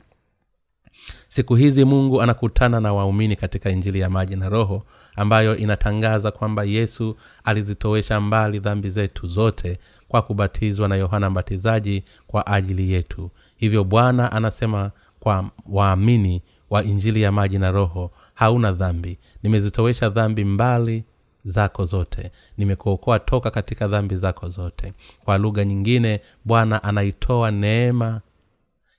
siku 1.27 1.55
hizi 1.55 1.85
mungu 1.85 2.21
anakutana 2.21 2.79
na 2.79 2.93
waumini 2.93 3.35
katika 3.35 3.69
injili 3.69 3.99
ya 3.99 4.09
maji 4.09 4.35
na 4.35 4.49
roho 4.49 4.83
ambayo 5.15 5.57
inatangaza 5.57 6.31
kwamba 6.31 6.63
yesu 6.63 7.15
alizitowesha 7.43 8.21
mbali 8.21 8.59
dhambi 8.59 8.89
zetu 8.89 9.27
zote 9.27 9.77
kwa 10.07 10.21
kubatizwa 10.21 10.87
na 10.87 10.95
yohana 10.95 11.29
mbatizaji 11.29 12.03
kwa 12.27 12.47
ajili 12.47 12.91
yetu. 12.91 13.31
Hivyo 13.57 13.83
bwana 13.83 14.31
anasema 14.31 14.91
kwa 15.19 15.49
waamini 15.69 16.41
wa 16.69 16.83
injili 16.83 17.21
ya 17.21 17.31
maji 17.31 17.57
na 17.59 17.71
roho 17.71 18.11
hauna 18.33 18.71
dhambi. 18.71 19.17
Nimezitowesha 19.43 20.09
dhambi 20.09 20.45
mbali 20.45 21.03
zako 21.45 21.85
zote. 21.85 22.31
Nimekuokoa 22.57 23.19
toka 23.19 23.51
katika 23.51 23.87
dhambi 23.87 24.15
zako 24.15 24.49
zote. 24.49 24.93
Kwa 25.25 25.37
lugha 25.37 25.65
nyingine 25.65 26.21
bwana 26.45 26.83
anaitoa 26.83 27.51
neema 27.51 28.21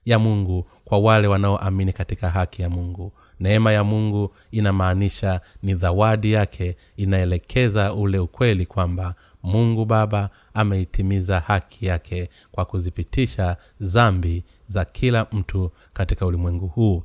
ya 0.05 0.19
mungu 0.19 0.67
kwa 0.93 0.99
wale 0.99 1.27
wanaoamini 1.27 1.93
katika 1.93 2.29
haki 2.29 2.61
ya 2.61 2.69
mungu. 2.69 3.11
Neema 3.39 3.71
ya 3.71 3.83
mungu 3.83 4.35
inamaanisha 4.51 5.41
ni 5.63 5.75
zawadi 5.75 6.31
yake 6.31 6.75
inaelekeza 6.97 7.93
ule 7.93 8.19
ukweli 8.19 8.65
kwamba 8.65 9.15
mungu 9.43 9.85
baba 9.85 10.29
ameitimiza 10.53 11.39
haki 11.39 11.85
yake 11.85 12.29
kwa 12.51 12.65
kuzipitisha 12.65 13.57
zambi 13.79 14.43
za 14.67 14.85
kila 14.85 15.27
mtu 15.31 15.71
katika 15.93 16.25
ulimwengu 16.25 16.67
huu 16.67 17.03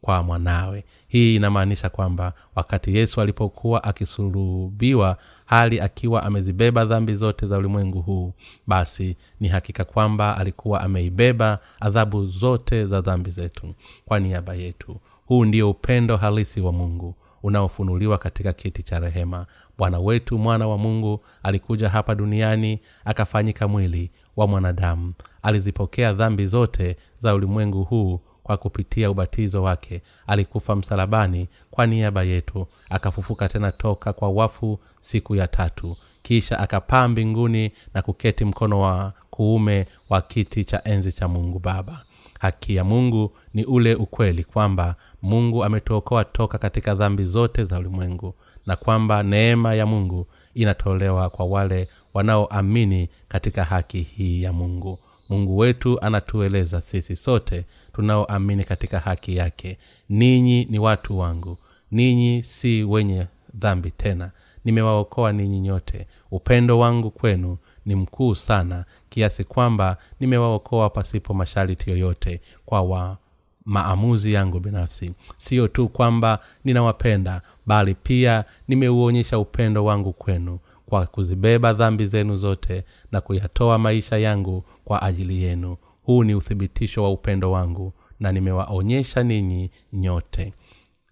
kwa 0.00 0.22
mwanawe 0.22 0.84
hii 1.10 1.36
inamaanisha 1.36 1.88
kwamba 1.90 2.32
wakati 2.54 2.96
yesu 2.96 3.20
alipokuwa 3.20 3.84
akisulubiwa 3.84 5.16
hali 5.44 5.80
akiwa 5.80 6.22
amezibeba 6.22 6.84
dhambi 6.84 7.16
zote 7.16 7.46
za 7.46 7.58
ulimwengu 7.58 8.00
huu 8.02 8.32
basi 8.66 9.16
ni 9.40 9.48
hakika 9.48 9.84
kwamba 9.84 10.36
alikuwa 10.38 10.80
ameibeba 10.80 11.58
adhabu 11.80 12.26
zote 12.26 12.86
za 12.86 13.00
dhambi 13.00 13.30
zetu. 13.30 13.74
Kwa 14.04 14.20
niaba 14.20 14.54
yetu 14.54 15.00
huu 15.26 15.44
ndio 15.44 15.70
upendo 15.70 16.16
halisi 16.16 16.60
wa 16.60 16.72
mungu 16.72 17.14
unaofunuliwa 17.42 18.18
katika 18.18 18.52
kiti 18.52 18.82
cha 18.82 18.98
rehema. 19.00 19.46
Bwana 19.78 19.98
wetu 19.98 20.38
mwana 20.38 20.68
wa 20.68 20.78
mungu 20.78 21.20
alikuja 21.42 21.88
hapa 21.88 22.14
duniani 22.14 22.80
akafanyika 23.04 23.68
mwili 23.68 24.10
wa 24.36 24.46
mwanadamu. 24.46 25.12
Alizipokea 25.42 26.12
dhambi 26.12 26.46
zote 26.46 26.96
za 27.18 27.34
ulimwengu 27.34 27.84
huu 27.84 28.20
kwa 28.42 28.56
kupitia 28.56 29.10
ubatizo 29.10 29.62
wake 29.62 30.02
alikufa 30.26 30.76
msalabani 30.76 31.48
kwa 31.70 31.86
niaba 31.86 32.22
yetu 32.22 32.66
akafufuka 32.90 33.48
tena 33.48 33.72
toka 33.72 34.12
kwa 34.12 34.30
wafu 34.30 34.78
siku 35.00 35.36
ya 35.36 35.46
tatu. 35.48 35.96
Kisha 36.22 36.58
akapaa 36.58 37.08
mbinguni 37.08 37.72
na 37.94 38.02
kuketi 38.02 38.44
mkono 38.44 38.80
wa 38.80 39.12
kuume 39.30 39.86
wa 40.08 40.20
kiti 40.22 40.64
cha 40.64 40.84
enzi 40.84 41.12
cha 41.12 41.28
mungu 41.28 41.58
baba. 41.58 42.02
Haki 42.40 42.74
ya 42.76 42.84
mungu 42.84 43.32
ni 43.54 43.64
ule 43.64 43.94
ukweli 43.94 44.44
kwamba 44.44 44.94
mungu 45.22 45.64
ametuokoa 45.64 46.24
toka 46.24 46.58
katika 46.58 46.94
dhambi 46.94 47.24
zote 47.24 47.64
za 47.64 47.78
ulimwengu 47.78 48.34
na 48.66 48.76
kwamba 48.76 49.22
neema 49.22 49.74
ya 49.74 49.86
mungu 49.86 50.26
inatolewa 50.54 51.30
kwa 51.30 51.46
wale 51.46 51.88
wanaoamini 52.14 53.08
katika 53.28 53.64
haki 53.64 54.02
hii 54.02 54.42
ya 54.42 54.52
mungu. 54.52 54.98
Mungu 55.30 55.58
wetu 55.58 56.00
anatueleza 56.00 56.80
sisi 56.80 57.16
sote 57.16 57.64
tunaoamini 58.00 58.64
katika 58.64 58.98
haki 59.00 59.36
yake. 59.36 59.78
Ninyi 60.08 60.64
ni 60.64 60.78
watu 60.78 61.18
wangu. 61.18 61.58
Ninyi 61.90 62.42
si 62.42 62.84
wenye 62.84 63.26
dhambi 63.54 63.90
tena. 63.90 64.30
Nimewaokoa 64.64 65.32
ninyi 65.32 65.60
nyote. 65.60 66.06
Upendo 66.30 66.78
wangu 66.78 67.10
kwenu 67.10 67.58
ni 67.86 67.94
mkuu 67.94 68.34
sana 68.34 68.84
kiasi 69.10 69.44
kwamba 69.44 69.96
nimewaokoa 70.20 70.90
pasipo 70.90 71.34
mashariti 71.34 71.90
yoyote 71.90 72.40
kwa 72.66 72.82
wa 72.82 73.16
maamuzi 73.64 74.32
yangu 74.32 74.60
binafsi. 74.60 75.12
Siyo 75.36 75.68
tu 75.68 75.88
kwamba 75.88 76.38
ninawapenda 76.64 77.42
bali 77.66 77.94
pia 77.94 78.44
nimeuonyesha 78.68 79.38
upendo 79.38 79.84
wangu 79.84 80.12
kwenu 80.12 80.58
kwa 80.86 81.06
kuzibeba 81.06 81.72
dhambi 81.72 82.06
zenu 82.06 82.36
zote 82.36 82.84
na 83.12 83.20
kuyatoa 83.20 83.78
maisha 83.78 84.18
yangu 84.18 84.64
kwa 84.84 85.02
ajili 85.02 85.42
yenu 85.42 85.76
huu 86.02 86.24
ni 86.24 86.34
uthibitisho 86.34 87.02
wa 87.02 87.10
upendo 87.10 87.50
wangu 87.52 87.92
na 88.20 88.32
nimewaonyesha 88.32 89.22
ninyi 89.22 89.70
nyote. 89.92 90.52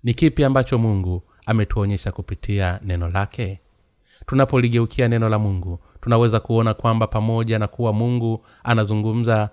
Ni 0.02 0.14
kipi 0.14 0.44
ambacho 0.44 0.78
mungu 0.78 1.22
ametuonyesha 1.46 2.12
kupitia 2.12 2.80
neno 2.84 3.08
lake? 3.08 3.60
Tunapoligeukia 4.26 5.08
neno 5.08 5.28
la 5.28 5.38
mungu 5.38 5.78
tunaweza 6.00 6.40
kuona 6.40 6.74
kwamba 6.74 7.06
pamoja 7.06 7.58
na 7.58 7.66
kuwa 7.68 7.92
mungu 7.92 8.46
anazungumza 8.64 9.50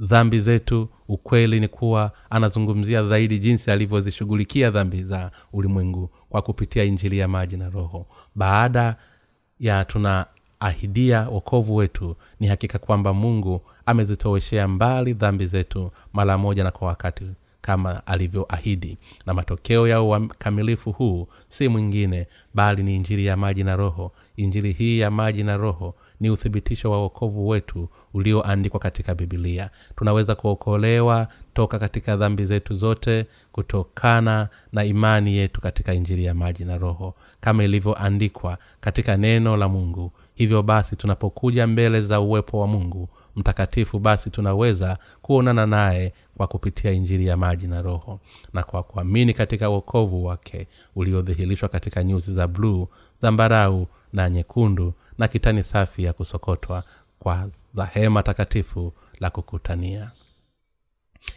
dhambi 0.00 0.40
zetu 0.40 0.88
ukweli 1.08 1.60
ni 1.60 1.68
kuwa 1.68 2.12
anazungumzia 2.30 3.04
zaidi 3.04 3.38
jinsi 3.38 3.70
alivyozishughulikia 3.70 4.70
dhambi 4.70 5.02
za 5.02 5.30
ulimwengu 5.52 6.10
kwa 6.28 6.42
kupitia 6.42 6.84
injili 6.84 7.18
ya 7.18 7.28
maji 7.28 7.56
na 7.56 7.70
roho. 7.70 8.06
Baada 8.34 8.96
ya 9.60 9.84
tunaahidia 10.58 11.28
wokovu 11.28 11.76
wetu 11.76 12.16
ni 12.40 12.46
hakika 12.46 12.78
kwamba 12.78 13.14
mungu 13.14 13.60
amezitoweshea 13.86 14.68
mbali 14.68 15.12
dhambi 15.14 15.46
zetu 15.46 15.90
mara 16.12 16.38
moja 16.38 16.64
na 16.64 16.70
kwa 16.70 16.88
wakati 16.88 17.24
kama 17.60 18.06
alivyoahidi. 18.06 18.98
Na 19.26 19.34
matokeo 19.34 19.88
ya 19.88 20.02
ukamilifu 20.02 20.92
huu 20.92 21.28
si 21.48 21.68
mwingine 21.68 22.26
bali 22.54 22.82
ni 22.82 22.96
injili 22.96 23.26
ya 23.26 23.36
maji 23.36 23.64
na 23.64 23.76
roho. 23.76 24.12
Injili 24.36 24.72
hii 24.72 24.98
ya 24.98 25.10
maji 25.10 25.42
na 25.42 25.56
roho 25.56 25.94
ni 26.20 26.30
uthibitisho 26.30 26.90
wa 26.90 27.00
uokovu 27.00 27.48
wetu 27.48 27.88
ulioandikwa 28.14 28.80
katika 28.80 29.14
bibilia 29.14 29.70
tunaweza 29.96 30.34
kuokolewa 30.34 31.28
toka 31.54 31.78
katika 31.78 32.16
dhambi 32.16 32.44
zetu 32.44 32.76
zote 32.76 33.26
kutokana 33.52 34.48
na 34.72 34.84
imani 34.84 35.36
yetu 35.36 35.60
katika 35.60 35.94
injili 35.94 36.24
ya 36.24 36.34
maji 36.34 36.64
na 36.64 36.78
roho 36.78 37.14
kama 37.40 37.64
ilivyoandikwa 37.64 38.58
katika 38.80 39.16
neno 39.16 39.56
la 39.56 39.68
mungu 39.68 40.12
hivyo 40.38 40.62
basi 40.62 40.96
tunapokuja 40.96 41.66
mbele 41.66 42.00
za 42.00 42.20
uwepo 42.20 42.58
wa 42.60 42.66
mungu 42.66 43.08
mtakatifu 43.36 43.98
basi 43.98 44.30
tunaweza 44.30 44.98
kuonana 45.22 45.66
naye 45.66 46.12
kwa 46.36 46.46
kupitia 46.46 46.92
injili 46.92 47.26
ya 47.26 47.36
maji 47.36 47.66
na 47.66 47.82
roho 47.82 48.20
na 48.52 48.62
kwa 48.62 48.82
kuamini 48.82 49.34
katika 49.34 49.70
uokovu 49.70 50.24
wake 50.24 50.68
uliodhihirishwa 50.96 51.68
katika 51.68 52.04
nyuzi 52.04 52.34
za 52.34 52.46
bluu 52.48 52.88
zambarau 53.22 53.86
na 54.12 54.30
nyekundu 54.30 54.94
na 55.18 55.28
kitani 55.28 55.62
safi 55.64 56.04
ya 56.04 56.12
kusokotwa 56.12 56.82
kwa 57.18 57.48
za 57.74 57.84
hema 57.84 58.22
takatifu 58.22 58.92
la 59.20 59.30
kukutania 59.30 60.10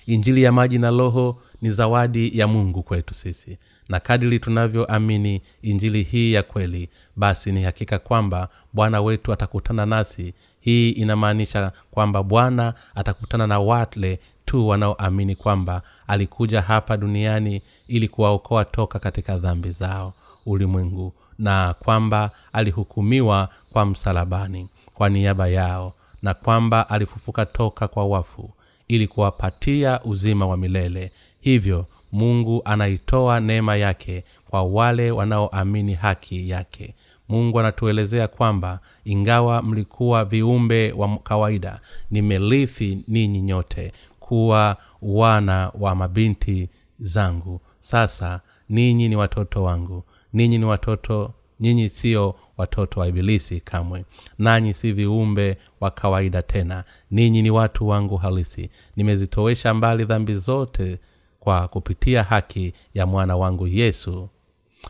injili 0.05 0.43
ya 0.43 0.51
maji 0.51 0.79
na 0.79 0.89
roho 0.89 1.37
ni 1.61 1.71
zawadi 1.71 2.39
ya 2.39 2.47
mungu 2.47 2.83
kwetu 2.83 3.13
sisi. 3.13 3.57
Na 3.89 3.99
kadiri 3.99 4.39
tunavyoamini 4.39 5.41
injili 5.61 6.03
hii 6.03 6.33
ya 6.33 6.43
kweli 6.43 6.89
basi 7.15 7.51
ni 7.51 7.63
hakika 7.63 7.99
kwamba 7.99 8.49
bwana 8.73 9.01
wetu 9.01 9.33
atakutana 9.33 9.85
nasi. 9.85 10.33
Hii 10.59 10.89
inamaanisha 10.89 11.71
kwamba 11.91 12.23
bwana 12.23 12.73
atakutana 12.95 13.47
na 13.47 13.59
wale 13.59 14.19
tu 14.45 14.67
wanaoamini 14.67 15.35
kwamba 15.35 15.81
alikuja 16.07 16.61
hapa 16.61 16.97
duniani 16.97 17.61
ili 17.87 18.07
kuwaokoa 18.07 18.65
toka 18.65 18.99
katika 18.99 19.37
dhambi 19.37 19.69
zao 19.71 20.13
ulimwengu 20.45 21.13
na 21.39 21.75
kwamba 21.79 22.31
alihukumiwa 22.53 23.49
kwa 23.73 23.85
msalabani 23.85 24.69
kwa 24.93 25.09
niaba 25.09 25.47
yao 25.47 25.93
na 26.21 26.33
kwamba 26.33 26.89
alifufuka 26.89 27.45
toka 27.45 27.87
kwa 27.87 28.05
wafu 28.05 28.49
ili 28.91 29.07
kuwapatia 29.07 30.03
uzima 30.03 30.45
wa 30.45 30.57
milele. 30.57 31.11
Hivyo 31.41 31.85
mungu 32.11 32.61
anaitoa 32.65 33.39
neema 33.39 33.75
yake 33.75 34.23
kwa 34.49 34.63
wale 34.63 35.11
wanaoamini 35.11 35.93
haki 35.93 36.49
yake. 36.49 36.95
Mungu 37.29 37.59
anatuelezea 37.59 38.27
kwamba 38.27 38.79
ingawa 39.05 39.61
mlikuwa 39.61 40.25
viumbe 40.25 40.91
wa 40.91 41.17
kawaida 41.17 41.79
nimerithi 42.11 43.03
ninyi 43.07 43.41
nyote 43.41 43.91
kuwa 44.19 44.77
wana 45.01 45.71
wa 45.79 45.95
mabinti 45.95 46.69
zangu. 46.99 47.61
Sasa 47.79 48.41
ninyi 48.69 49.09
ni 49.09 49.15
watoto 49.15 49.63
wangu. 49.63 50.03
Ninyi 50.33 50.57
ni 50.57 50.65
watoto 50.65 51.33
nyinyi 51.61 51.89
sio 51.89 52.35
watoto 52.57 52.99
wa 52.99 53.07
ibilisi 53.07 53.59
kamwe. 53.61 54.05
Nanyi 54.37 54.73
si 54.73 54.91
viumbe 54.93 55.57
wa 55.79 55.91
kawaida 55.91 56.41
tena. 56.41 56.83
Ninyi 57.11 57.41
ni 57.41 57.49
watu 57.51 57.87
wangu 57.87 58.17
halisi. 58.17 58.69
Nimezitowesha 58.95 59.73
mbali 59.73 60.05
dhambi 60.05 60.35
zote 60.35 60.99
kwa 61.39 61.67
kupitia 61.67 62.23
haki 62.23 62.73
ya 62.93 63.05
mwana 63.05 63.37
wangu 63.37 63.67
yesu. 63.67 64.29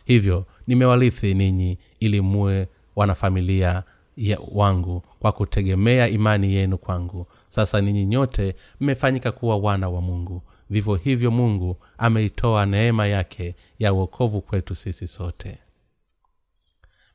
Hivyo 0.06 0.46
nimewarithi 0.68 1.34
ninyi 1.34 1.78
ili 2.00 2.22
muwe 2.22 2.68
wanafamilia 2.96 3.84
ya 4.18 4.40
wangu 4.52 5.04
kwa 5.20 5.32
kutegemea 5.32 6.08
imani 6.08 6.54
yenu 6.54 6.78
kwangu. 6.78 7.28
Sasa 7.50 7.82
ninyi 7.82 8.06
nyote 8.06 8.56
mmefanyika 8.80 9.32
kuwa 9.32 9.58
wana 9.58 9.90
wa 9.90 10.02
mungu. 10.02 10.42
Vivyo 10.70 10.96
hivyo 10.96 11.32
mungu 11.32 11.78
ameitoa 11.98 12.66
neema 12.66 13.08
yake 13.08 13.56
ya 13.80 13.94
uokovu 13.94 14.42
kwetu 14.42 14.76
sisi 14.76 15.08
sote 15.08 15.58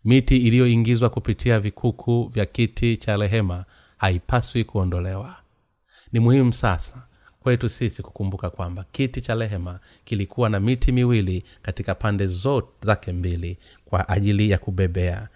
miti 0.07 0.37
iliyoingizwa 0.37 1.11
kupitia 1.11 1.61
vikuku 1.61 2.31
vya 2.35 2.47
kiti 2.47 2.97
cha 2.97 3.17
rehema 3.17 3.65
haipaswi 3.97 4.65
kuondolewa. 4.65 5.37
Ni 6.13 6.21
muhimu 6.21 6.53
sasa 6.53 6.93
kwetu 7.41 7.69
sisi 7.69 8.03
kukumbuka 8.03 8.51
kwamba 8.51 8.85
kiti 8.93 9.21
cha 9.21 9.35
rehema 9.35 9.81
kilikuwa 10.05 10.49
na 10.49 10.61
miti 10.61 10.93
miwili 10.93 11.45
katika 11.63 11.95
pande 11.95 12.27
zote 12.27 12.69
zake 12.83 13.13
mbili 13.13 13.59
kwa 13.85 14.09
ajili 14.09 14.51
ya 14.51 14.59
kubebea 14.59 15.29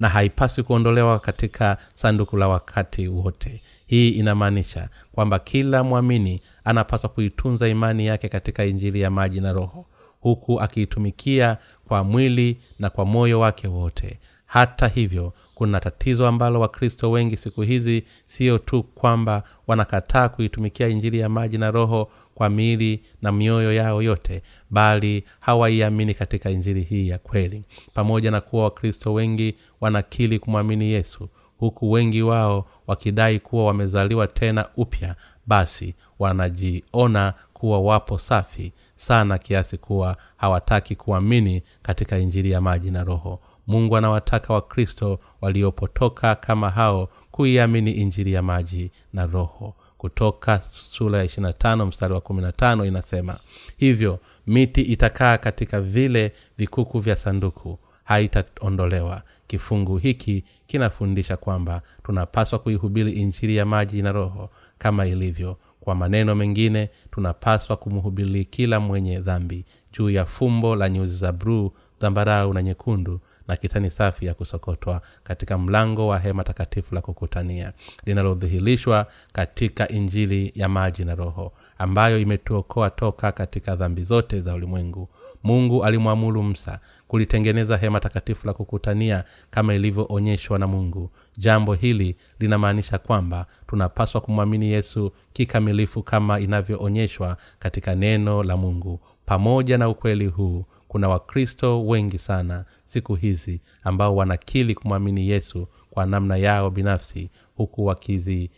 na 0.00 0.08
haipaswi 0.08 0.64
kuondolewa 0.64 1.18
katika 1.18 1.76
sanduku 1.94 2.36
la 2.36 2.48
wakati 2.48 3.08
wote. 3.08 3.62
Hii 3.86 4.08
inamaanisha 4.08 4.88
kwamba 5.12 5.38
kila 5.38 5.84
mwamini 5.84 6.40
anapaswa 6.64 7.10
kuitunza 7.10 7.68
imani 7.68 8.06
yake 8.06 8.28
katika 8.28 8.64
injili 8.64 9.00
ya 9.00 9.10
maji 9.10 9.40
na 9.40 9.52
roho 9.52 9.86
huku 10.20 10.60
akiitumikia 10.60 11.56
kwa 11.88 12.04
mwili 12.04 12.60
na 12.78 12.90
kwa 12.90 13.04
moyo 13.04 13.40
wake 13.40 13.68
wote. 13.68 14.18
Hata 14.46 14.88
hivyo 14.88 15.32
kuna 15.54 15.80
tatizo 15.80 16.26
ambalo 16.28 16.60
wakristo 16.60 17.10
wengi 17.10 17.36
siku 17.36 17.62
hizi 17.62 18.04
sio 18.26 18.58
tu 18.58 18.82
kwamba 18.82 19.42
wanakataa 19.66 20.28
kuitumikia 20.28 20.88
injili 20.88 21.18
ya 21.18 21.28
maji 21.28 21.58
na 21.58 21.70
roho 21.70 22.10
kwa 22.34 22.48
miili 22.48 23.02
na 23.22 23.32
mioyo 23.32 23.72
yao 23.72 24.02
yote 24.02 24.42
bali 24.70 25.24
hawaiamini 25.40 26.14
katika 26.14 26.50
injili 26.50 26.82
hii 26.82 27.08
ya 27.08 27.18
kweli. 27.18 27.62
Pamoja 27.94 28.30
na 28.30 28.40
kuwa 28.40 28.64
wakristo 28.64 29.12
wengi 29.12 29.54
wanakili 29.80 30.38
kumwamini 30.38 30.90
yesu 30.90 31.28
huku 31.58 31.90
wengi 31.90 32.22
wao 32.22 32.66
wakidai 32.86 33.40
kuwa 33.40 33.64
wamezaliwa 33.66 34.26
tena 34.26 34.68
upya 34.76 35.14
basi 35.46 35.94
wanajiona 36.18 37.34
kuwa 37.52 37.80
wapo 37.80 38.18
safi 38.18 38.72
sana 39.00 39.38
kiasi 39.38 39.78
kuwa 39.78 40.16
hawataki 40.36 40.96
kuamini 40.96 41.62
katika 41.82 42.18
injili 42.18 42.50
ya 42.50 42.60
maji 42.60 42.90
na 42.90 43.04
roho. 43.04 43.40
Mungu 43.66 43.96
anawataka 43.96 44.54
wakristo 44.54 45.18
waliopotoka 45.40 46.34
kama 46.34 46.70
hao 46.70 47.08
kuiamini 47.30 47.92
injili 47.92 48.32
ya 48.32 48.42
maji 48.42 48.90
na 49.12 49.26
roho. 49.26 49.74
Kutoka 49.98 50.60
sura 50.70 51.18
ya 51.18 51.24
25 51.24 51.86
mstari 51.86 52.14
wa 52.14 52.20
15 52.20 52.86
inasema 52.86 53.38
hivyo 53.76 54.18
miti 54.46 54.82
itakaa 54.82 55.38
katika 55.38 55.80
vile 55.80 56.32
vikuku 56.58 56.98
vya 56.98 57.16
sanduku 57.16 57.78
haitaondolewa. 58.04 59.22
Kifungu 59.46 59.96
hiki 59.98 60.44
kinafundisha 60.66 61.36
kwamba 61.36 61.82
tunapaswa 62.02 62.58
kuihubiri 62.58 63.12
injili 63.12 63.56
ya 63.56 63.66
maji 63.66 64.02
na 64.02 64.12
roho 64.12 64.50
kama 64.78 65.06
ilivyo 65.06 65.56
kwa 65.90 65.94
maneno 65.96 66.34
mengine 66.34 66.90
tunapaswa 67.10 67.76
kumhubiri 67.76 68.44
kila 68.44 68.80
mwenye 68.80 69.20
dhambi 69.20 69.64
juu 69.92 70.10
ya 70.10 70.24
fumbo 70.24 70.76
la 70.76 70.88
nyuzi 70.88 71.16
za 71.16 71.32
bruu 71.32 71.72
dhambarau 72.00 72.54
na 72.54 72.62
nyekundu 72.62 73.20
na 73.48 73.56
kitani 73.56 73.90
safi 73.90 74.26
ya 74.26 74.34
kusokotwa 74.34 75.02
katika 75.22 75.58
mlango 75.58 76.06
wa 76.06 76.18
hema 76.18 76.44
takatifu 76.44 76.94
la 76.94 77.00
kukutania 77.00 77.72
linalodhihirishwa 78.06 79.06
katika 79.32 79.88
injili 79.88 80.52
ya 80.54 80.68
maji 80.68 81.04
na 81.04 81.14
roho 81.14 81.52
ambayo 81.78 82.20
imetuokoa 82.20 82.90
toka 82.90 83.32
katika 83.32 83.76
dhambi 83.76 84.02
zote 84.02 84.40
za 84.40 84.54
ulimwengu 84.54 85.08
mungu 85.42 85.84
alimwamuru 85.84 86.42
msa 86.42 86.80
kulitengeneza 87.08 87.76
hema 87.76 88.00
takatifu 88.00 88.46
la 88.46 88.52
kukutania 88.52 89.24
kama 89.50 89.74
ilivyoonyeshwa 89.74 90.58
na 90.58 90.66
mungu. 90.66 91.10
Jambo 91.36 91.74
hili 91.74 92.16
linamaanisha 92.38 92.98
kwamba 92.98 93.46
tunapaswa 93.66 94.20
kumwamini 94.20 94.70
yesu 94.72 95.12
kikamilifu 95.32 96.02
kama 96.02 96.40
inavyoonyeshwa 96.40 97.36
katika 97.58 97.94
neno 97.94 98.42
la 98.42 98.56
mungu. 98.56 99.00
Pamoja 99.26 99.78
na 99.78 99.88
ukweli 99.88 100.26
huu 100.26 100.64
kuna 100.88 101.08
wakristo 101.08 101.86
wengi 101.86 102.18
sana 102.18 102.64
siku 102.84 103.14
hizi 103.14 103.60
ambao 103.84 104.16
wanakili 104.16 104.74
kumwamini 104.74 105.28
yesu 105.28 105.68
kwa 105.90 106.06
namna 106.06 106.36
yao 106.36 106.70
binafsi 106.70 107.30
huku 107.56 107.86
wakiziacha 107.86 108.50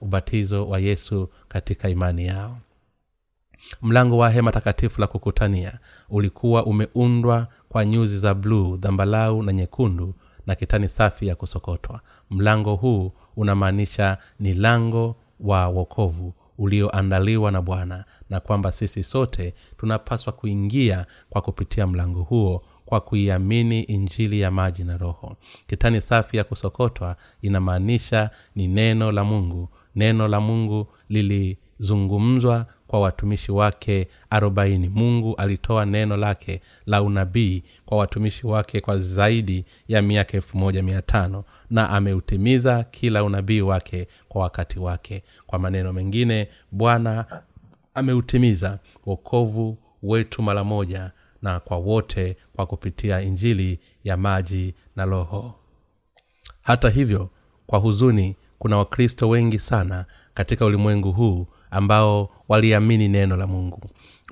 ubatizo 0.00 0.68
wa 0.68 0.78
yesu 0.80 1.28
katika 1.48 1.88
imani 1.88 2.26
yao 2.26 2.58
mlango 3.82 4.18
wa 4.18 4.30
hema 4.30 4.52
takatifu 4.52 5.00
la 5.00 5.06
kukutania 5.06 5.78
ulikuwa 6.08 6.66
umeundwa 6.66 7.46
kwa 7.68 7.84
nyuzi 7.84 8.16
za 8.18 8.34
bluu 8.34 8.76
dhambalau 8.76 9.42
na 9.42 9.52
nyekundu 9.52 10.14
na 10.46 10.54
kitani 10.54 10.88
safi 10.88 11.26
ya 11.26 11.34
kusokotwa. 11.34 12.00
Mlango 12.30 12.74
huu 12.74 13.12
unamaanisha 13.36 14.18
ni 14.40 14.52
lango 14.52 15.16
wa 15.40 15.68
wokovu 15.68 16.34
ulioandaliwa 16.58 17.50
na 17.50 17.62
bwana 17.62 18.04
na 18.30 18.40
kwamba 18.40 18.72
sisi 18.72 19.02
sote 19.02 19.54
tunapaswa 19.78 20.32
kuingia 20.32 21.06
kwa 21.30 21.42
kupitia 21.42 21.86
mlango 21.86 22.22
huo 22.22 22.62
kwa 22.84 23.00
kuiamini 23.00 23.82
injili 23.82 24.40
ya 24.40 24.50
maji 24.50 24.84
na 24.84 24.96
roho. 24.96 25.36
Kitani 25.66 26.00
safi 26.00 26.36
ya 26.36 26.44
kusokotwa 26.44 27.16
inamaanisha 27.42 28.30
ni 28.54 28.68
neno 28.68 29.12
la 29.12 29.24
mungu. 29.24 29.68
Neno 29.94 30.28
la 30.28 30.40
mungu 30.40 30.86
lilizungumzwa 31.08 32.66
kwa 32.86 33.00
watumishi 33.00 33.52
wake 33.52 34.08
arobaini. 34.30 34.88
Mungu 34.88 35.34
alitoa 35.36 35.84
neno 35.86 36.16
lake 36.16 36.60
la 36.86 37.02
unabii 37.02 37.62
kwa 37.86 37.98
watumishi 37.98 38.46
wake 38.46 38.80
kwa 38.80 38.98
zaidi 38.98 39.64
ya 39.88 40.02
miaka 40.02 40.32
elfu 40.36 40.58
moja 40.58 40.82
mia 40.82 41.02
tano 41.02 41.44
na 41.70 41.90
ameutimiza 41.90 42.84
kila 42.84 43.24
unabii 43.24 43.60
wake 43.60 44.08
kwa 44.28 44.42
wakati 44.42 44.78
wake. 44.78 45.22
Kwa 45.46 45.58
maneno 45.58 45.92
mengine 45.92 46.48
bwana 46.70 47.42
ameutimiza 47.94 48.78
wokovu 49.06 49.78
wetu 50.02 50.42
mara 50.42 50.64
moja 50.64 51.10
na 51.42 51.60
kwa 51.60 51.76
wote 51.76 52.36
kwa 52.56 52.66
kupitia 52.66 53.20
injili 53.22 53.80
ya 54.04 54.16
maji 54.16 54.74
na 54.96 55.04
roho. 55.04 55.54
Hata 56.62 56.88
hivyo 56.90 57.30
kwa 57.66 57.78
huzuni 57.78 58.36
kuna 58.58 58.76
wakristo 58.78 59.28
wengi 59.28 59.58
sana 59.58 60.06
katika 60.34 60.64
ulimwengu 60.64 61.12
huu 61.12 61.46
ambao 61.74 62.30
waliamini 62.48 63.08
neno 63.08 63.36
la 63.36 63.46
mungu 63.46 63.80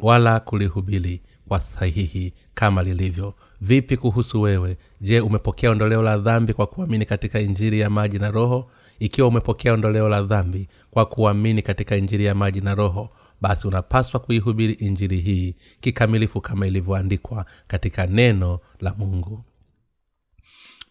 wala 0.01 0.41
kulihubiri 0.41 1.23
kwa 1.49 1.61
sahihi 1.61 2.33
kama 2.55 2.83
lilivyo. 2.83 3.35
Vipi 3.61 3.97
kuhusu 3.97 4.41
wewe? 4.41 4.77
Je 5.01 5.21
umepokea 5.21 5.71
ondoleo 5.71 6.03
la 6.03 6.19
dhambi 6.19 6.53
kwa 6.55 6.67
kuamini 6.67 7.05
katika 7.05 7.41
injili 7.41 7.81
ya 7.81 7.91
maji 7.91 8.19
na 8.19 8.31
roho? 8.31 8.71
Ikiwa 8.99 9.29
umepokea 9.29 9.73
ondoleo 9.73 10.09
la 10.09 10.23
dhambi 10.23 10.69
kwa 10.91 11.07
kuamini 11.07 11.63
katika 11.63 11.97
injili 11.97 12.25
ya 12.25 12.35
maji 12.35 12.61
na 12.61 12.75
roho 12.75 13.11
basi 13.41 13.69
unapaswa 13.69 14.21
kuihubiri 14.21 14.73
injili 14.73 15.21
hii 15.21 15.55
kikamilifu 15.81 16.41
kama 16.41 16.67
ilivyoandikwa 16.67 17.47
katika 17.67 18.07
neno 18.07 18.59
la 18.81 18.95
mungu. 18.99 19.45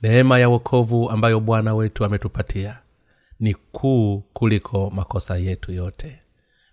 Neema 0.01 0.39
ya 0.39 0.49
wokovu 0.49 1.09
ambayo 1.09 1.39
bwana 1.39 1.75
wetu 1.75 2.05
ametupatia 2.05 2.79
ni 3.39 3.53
kuu 3.53 4.19
kuliko 4.33 4.89
makosa 4.89 5.37
yetu 5.37 5.71
yote 5.71 6.19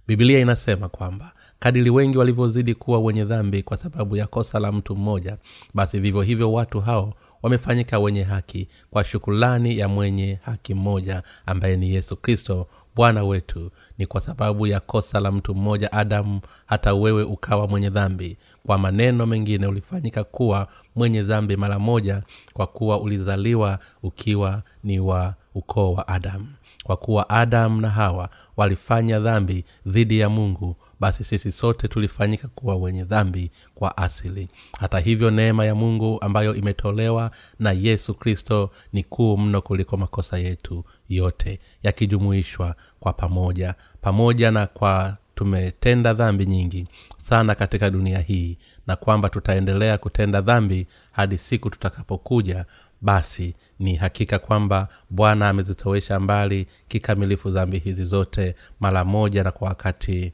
bibilia 0.08 0.38
inasema 0.38 0.88
kwamba 0.88 1.32
kadili 1.58 1.90
wengi 1.90 2.18
walivyozidi 2.18 2.74
kuwa 2.74 3.00
wenye 3.00 3.24
dhambi 3.24 3.62
kwa 3.62 3.76
sababu 3.76 4.16
ya 4.16 4.26
kosa 4.26 4.60
la 4.60 4.72
mtu 4.72 4.96
mmoja 4.96 5.36
basi 5.74 6.00
vivyo 6.00 6.22
hivyo 6.22 6.52
watu 6.52 6.80
hao 6.80 7.14
wamefanyika 7.42 7.98
wenye 7.98 8.22
haki 8.22 8.68
kwa 8.90 9.04
shukulani 9.04 9.78
ya 9.78 9.88
mwenye 9.88 10.38
haki 10.42 10.74
mmoja 10.74 11.22
ambaye 11.46 11.76
ni 11.76 11.90
yesu 11.94 12.16
kristo 12.16 12.66
bwana 12.96 13.24
wetu. 13.24 13.70
Ni 13.98 14.06
kwa 14.06 14.20
sababu 14.20 14.66
ya 14.66 14.80
kosa 14.80 15.20
la 15.20 15.32
mtu 15.32 15.54
mmoja 15.54 15.92
adamu 15.92 16.40
hata 16.66 16.94
wewe 16.94 17.22
ukawa 17.22 17.66
mwenye 17.68 17.90
dhambi. 17.90 18.36
Kwa 18.66 18.78
maneno 18.78 19.26
mengine 19.26 19.66
ulifanyika 19.66 20.24
kuwa 20.24 20.68
mwenye 20.96 21.22
dhambi 21.22 21.56
mara 21.56 21.78
moja 21.78 22.22
kwa 22.52 22.66
kuwa 22.66 23.00
ulizaliwa 23.00 23.78
ukiwa 24.02 24.62
ni 24.84 25.00
wa 25.00 25.34
ukoo 25.54 25.92
wa 25.92 26.08
adamu 26.08 26.48
kwa 26.88 26.96
kuwa 26.96 27.30
adamu 27.30 27.80
na 27.80 27.90
hawa 27.90 28.28
walifanya 28.56 29.20
dhambi 29.20 29.64
dhidi 29.86 30.18
ya 30.18 30.28
mungu 30.28 30.76
basi 31.00 31.24
sisi 31.24 31.52
sote 31.52 31.88
tulifanyika 31.88 32.48
kuwa 32.48 32.76
wenye 32.76 33.04
dhambi 33.04 33.50
kwa 33.74 33.96
asili. 33.96 34.48
Hata 34.80 34.98
hivyo 34.98 35.30
neema 35.30 35.64
ya 35.64 35.74
mungu 35.74 36.18
ambayo 36.20 36.54
imetolewa 36.54 37.30
na 37.58 37.72
yesu 37.72 38.14
kristo 38.14 38.70
ni 38.92 39.02
kuu 39.02 39.36
mno 39.36 39.62
kuliko 39.62 39.96
makosa 39.96 40.38
yetu 40.38 40.84
yote 41.08 41.60
yakijumuishwa 41.82 42.74
kwa 43.00 43.12
pamoja. 43.12 43.74
Pamoja 44.00 44.50
na 44.50 44.66
kwa 44.66 45.16
tumetenda 45.34 46.14
dhambi 46.14 46.46
nyingi 46.46 46.86
sana 47.24 47.54
katika 47.54 47.90
dunia 47.90 48.18
hii 48.18 48.58
na 48.86 48.96
kwamba 48.96 49.28
tutaendelea 49.28 49.98
kutenda 49.98 50.40
dhambi 50.40 50.86
hadi 51.12 51.38
siku 51.38 51.70
tutakapokuja 51.70 52.64
basi 53.00 53.54
ni 53.78 53.94
hakika 53.96 54.38
kwamba 54.38 54.88
bwana 55.10 55.48
amezitowesha 55.48 56.20
mbali 56.20 56.66
kikamilifu 56.88 57.50
dhambi 57.50 57.78
hizi 57.78 58.04
zote 58.04 58.54
mara 58.80 59.04
moja 59.04 59.44
na 59.44 59.50
kwa 59.50 59.68
wakati 59.68 60.32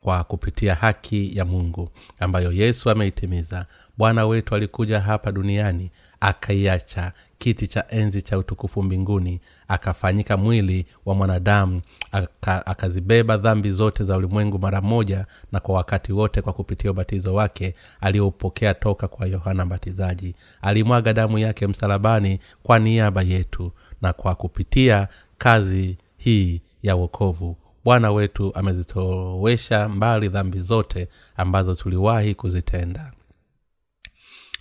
kwa 0.00 0.24
kupitia 0.24 0.74
haki 0.74 1.36
ya 1.38 1.44
mungu 1.44 1.90
ambayo 2.20 2.52
yesu 2.52 2.90
ameitimiza. 2.90 3.66
Bwana 3.98 4.26
wetu 4.26 4.54
alikuja 4.54 5.00
hapa 5.00 5.32
duniani 5.32 5.90
akaiacha 6.20 7.12
kiti 7.38 7.68
cha 7.68 7.84
enzi 7.90 8.22
cha 8.22 8.38
utukufu 8.38 8.82
mbinguni 8.82 9.40
akafanyika 9.68 10.36
mwili 10.36 10.86
wa 11.06 11.14
mwanadamu 11.14 11.82
aka, 12.12 12.66
akazibeba 12.66 13.36
dhambi 13.36 13.70
zote 13.72 14.04
za 14.04 14.16
ulimwengu 14.16 14.58
mara 14.58 14.80
moja 14.80 15.26
na 15.52 15.60
kwa 15.60 15.74
wakati 15.74 16.12
wote 16.12 16.42
kwa 16.42 16.52
kupitia 16.52 16.90
ubatizo 16.90 17.34
wake 17.34 17.74
aliyoupokea 18.00 18.74
toka 18.74 19.08
kwa 19.08 19.26
yohana 19.26 19.64
mbatizaji. 19.64 20.34
Alimwaga 20.62 21.12
damu 21.12 21.38
yake 21.38 21.66
msalabani 21.66 22.40
kwa 22.62 22.78
niaba 22.78 23.22
yetu 23.22 23.72
na 24.02 24.12
kwa 24.12 24.34
kupitia 24.34 25.08
kazi 25.38 25.96
hii 26.16 26.62
ya 26.82 26.96
wokovu 26.96 27.56
bwana 27.84 28.12
wetu 28.12 28.54
amezitowesha 28.54 29.88
mbali 29.88 30.28
dhambi 30.28 30.60
zote 30.60 31.08
ambazo 31.36 31.74
tuliwahi 31.74 32.34
kuzitenda 32.34 33.12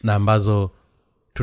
na 0.03 0.15
ambazo 0.15 0.71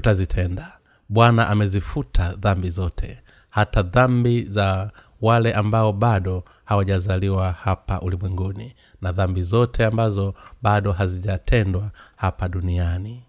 tutazitenda. 0.00 0.78
Bwana 1.08 1.48
amezifuta 1.48 2.34
dhambi 2.34 2.70
zote 2.70 3.18
hata 3.50 3.82
dhambi 3.82 4.42
za 4.42 4.90
wale 5.20 5.52
ambao 5.52 5.92
bado 5.92 6.44
hawajazaliwa 6.64 7.52
hapa 7.52 8.00
ulimwenguni 8.00 8.74
na 9.02 9.12
dhambi 9.12 9.42
zote 9.42 9.84
ambazo 9.84 10.34
bado 10.62 10.92
hazijatendwa 10.92 11.90
hapa 12.16 12.48
duniani. 12.48 13.22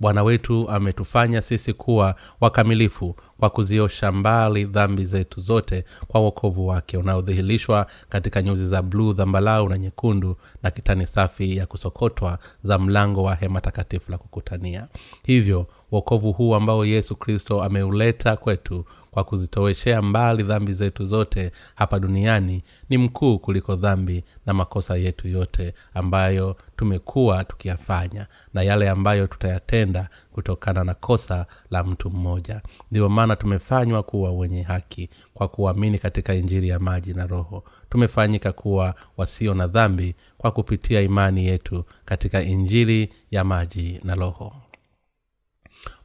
Bwana 0.00 0.22
wetu 0.22 0.70
ametufanya 0.70 1.42
sisi 1.42 1.72
kuwa 1.72 2.14
wakamilifu 2.40 3.16
kwa 3.38 3.50
kuziosha 3.50 4.12
mbali 4.12 4.64
dhambi 4.64 5.04
zetu 5.06 5.40
zote 5.40 5.84
kwa 6.08 6.20
uokovu 6.20 6.66
wake 6.66 6.96
unaodhihirishwa 6.98 7.86
katika 8.08 8.42
nyuzi 8.42 8.66
za 8.66 8.82
bluu 8.82 9.12
dhambalau 9.12 9.68
na 9.68 9.78
nyekundu 9.78 10.36
na 10.62 10.70
kitani 10.70 11.06
safi 11.06 11.56
ya 11.56 11.66
kusokotwa 11.66 12.38
za 12.62 12.78
mlango 12.78 13.22
wa 13.22 13.34
hema 13.34 13.60
takatifu 13.60 14.10
la 14.12 14.18
kukutania. 14.18 14.88
Hivyo 15.22 15.66
uokovu 15.92 16.32
huu 16.32 16.54
ambao 16.54 16.84
yesu 16.84 17.16
kristo 17.16 17.62
ameuleta 17.62 18.36
kwetu 18.36 18.84
kwa 19.10 19.24
kuzitoweshea 19.24 20.02
mbali 20.02 20.42
dhambi 20.42 20.72
zetu 20.72 21.06
zote 21.06 21.52
hapa 21.74 21.98
duniani 21.98 22.62
ni 22.88 22.98
mkuu 22.98 23.38
kuliko 23.38 23.76
dhambi 23.76 24.24
na 24.46 24.54
makosa 24.54 24.96
yetu 24.96 25.28
yote 25.28 25.74
ambayo 25.94 26.56
tumekuwa 26.76 27.44
tukiyafanya 27.44 28.26
na 28.54 28.62
yale 28.62 28.90
ambayo 28.90 29.26
tutayatenda 29.26 30.08
kutokana 30.32 30.84
na 30.84 30.94
kosa 30.94 31.46
la 31.70 31.84
mtu 31.84 32.10
mmoja. 32.10 32.62
Ndiyo 32.90 33.08
maana 33.08 33.25
tumefanywa 33.34 34.02
kuwa 34.02 34.32
wenye 34.32 34.62
haki 34.62 35.08
kwa 35.34 35.48
kuamini 35.48 35.98
katika 35.98 36.34
injiri 36.34 36.68
ya 36.68 36.78
maji 36.78 37.14
na 37.14 37.26
roho. 37.26 37.64
Tumefanyika 37.90 38.52
kuwa 38.52 38.94
wasio 39.16 39.54
na 39.54 39.66
dhambi 39.66 40.14
kwa 40.38 40.50
kupitia 40.50 41.00
imani 41.00 41.46
yetu 41.46 41.84
katika 42.04 42.42
injiri 42.42 43.12
ya 43.30 43.44
maji 43.44 44.00
na 44.04 44.14
roho. 44.14 44.52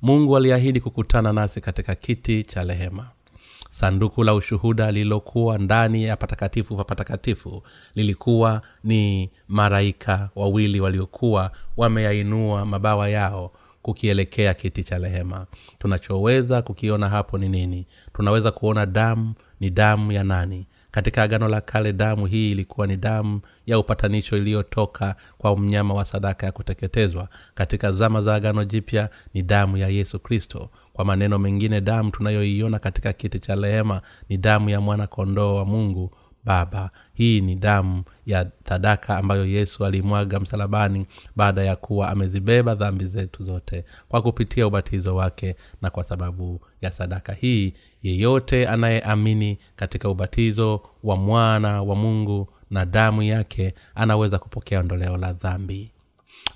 Mungu 0.02 0.38
aliahidi 0.38 0.82
kukutana 0.82 1.34
nasi 1.34 1.62
katika 1.62 1.96
kiti 1.96 2.44
cha 2.44 2.64
rehema. 2.64 3.10
Sanduku 3.70 4.24
la 4.24 4.34
ushuhuda 4.34 4.92
lililokuwa 4.92 5.58
ndani 5.58 6.04
ya 6.04 6.18
patakatifu 6.18 6.78
pa 6.78 6.84
patakatifu 6.84 7.64
lilikuwa 7.96 8.62
ni 8.84 9.30
maraika 9.48 10.30
wawili 10.36 10.80
waliokuwa 10.80 11.52
wameyainua 11.78 12.66
mabawa 12.66 13.10
yao 13.10 13.52
kukielekea 13.82 14.54
kiti 14.54 14.84
cha 14.84 14.98
rehema. 14.98 15.46
Tunachoweza 15.80 16.62
kukiona 16.62 17.10
hapo 17.10 17.38
ni 17.38 17.50
nini? 17.50 17.88
Tunaweza 18.14 18.52
kuona 18.52 18.86
damu 18.86 19.34
ni 19.60 19.70
damu 19.70 20.12
ya 20.12 20.24
nani? 20.24 20.68
Katika 20.92 21.24
agano 21.24 21.48
la 21.48 21.62
kale 21.62 21.94
damu 21.94 22.26
hii 22.26 22.52
ilikuwa 22.52 22.88
ni 22.88 22.98
damu 22.98 23.42
ya 23.66 23.80
upatanisho 23.80 24.38
iliyotoka 24.38 25.16
kwa 25.38 25.58
mnyama 25.58 25.94
wa 25.94 26.06
sadaka 26.06 26.46
ya 26.46 26.52
kuteketezwa. 26.52 27.28
Katika 27.56 27.92
zama 27.92 28.22
za 28.22 28.36
agano 28.36 28.66
jipya 28.66 29.10
ni 29.34 29.42
damu 29.42 29.78
ya 29.78 29.88
yesu 29.88 30.20
kristo. 30.20 30.70
Kwa 30.94 31.06
maneno 31.06 31.40
mengine 31.40 31.82
damu 31.82 32.12
tunayoiona 32.12 32.80
katika 32.80 33.14
kiti 33.14 33.40
cha 33.40 33.56
rehema 33.56 34.02
ni 34.30 34.38
damu 34.38 34.70
ya 34.70 34.82
mwana 34.82 35.08
kondoo 35.08 35.56
wa 35.56 35.66
mungu 35.66 36.12
baba 36.44 36.90
hii 37.14 37.42
ni 37.42 37.56
damu 37.56 38.04
ya 38.26 38.52
sadaka 38.70 39.18
ambayo 39.18 39.46
yesu 39.46 39.86
alimwaga 39.86 40.40
msalabani 40.40 41.06
baada 41.36 41.64
ya 41.64 41.76
kuwa 41.76 42.10
amezibeba 42.10 42.76
dhambi 42.76 43.06
zetu 43.06 43.44
zote 43.44 43.86
kwa 44.10 44.22
kupitia 44.22 44.68
ubatizo 44.68 45.16
wake 45.16 45.56
na 45.82 45.90
kwa 45.90 46.04
sababu 46.04 46.62
ya 46.82 46.92
sadaka 46.92 47.34
hii 47.34 47.74
yeyote 48.04 48.68
anayeamini 48.68 49.58
katika 49.76 50.10
ubatizo 50.10 50.82
wa 51.04 51.16
mwana 51.16 51.82
wa 51.82 51.96
mungu 51.96 52.48
na 52.70 52.86
damu 52.86 53.24
yake 53.24 53.74
anaweza 53.96 54.40
kupokea 54.40 54.80
ondoleo 54.80 55.18
la 55.18 55.34
dhambi. 55.34 55.92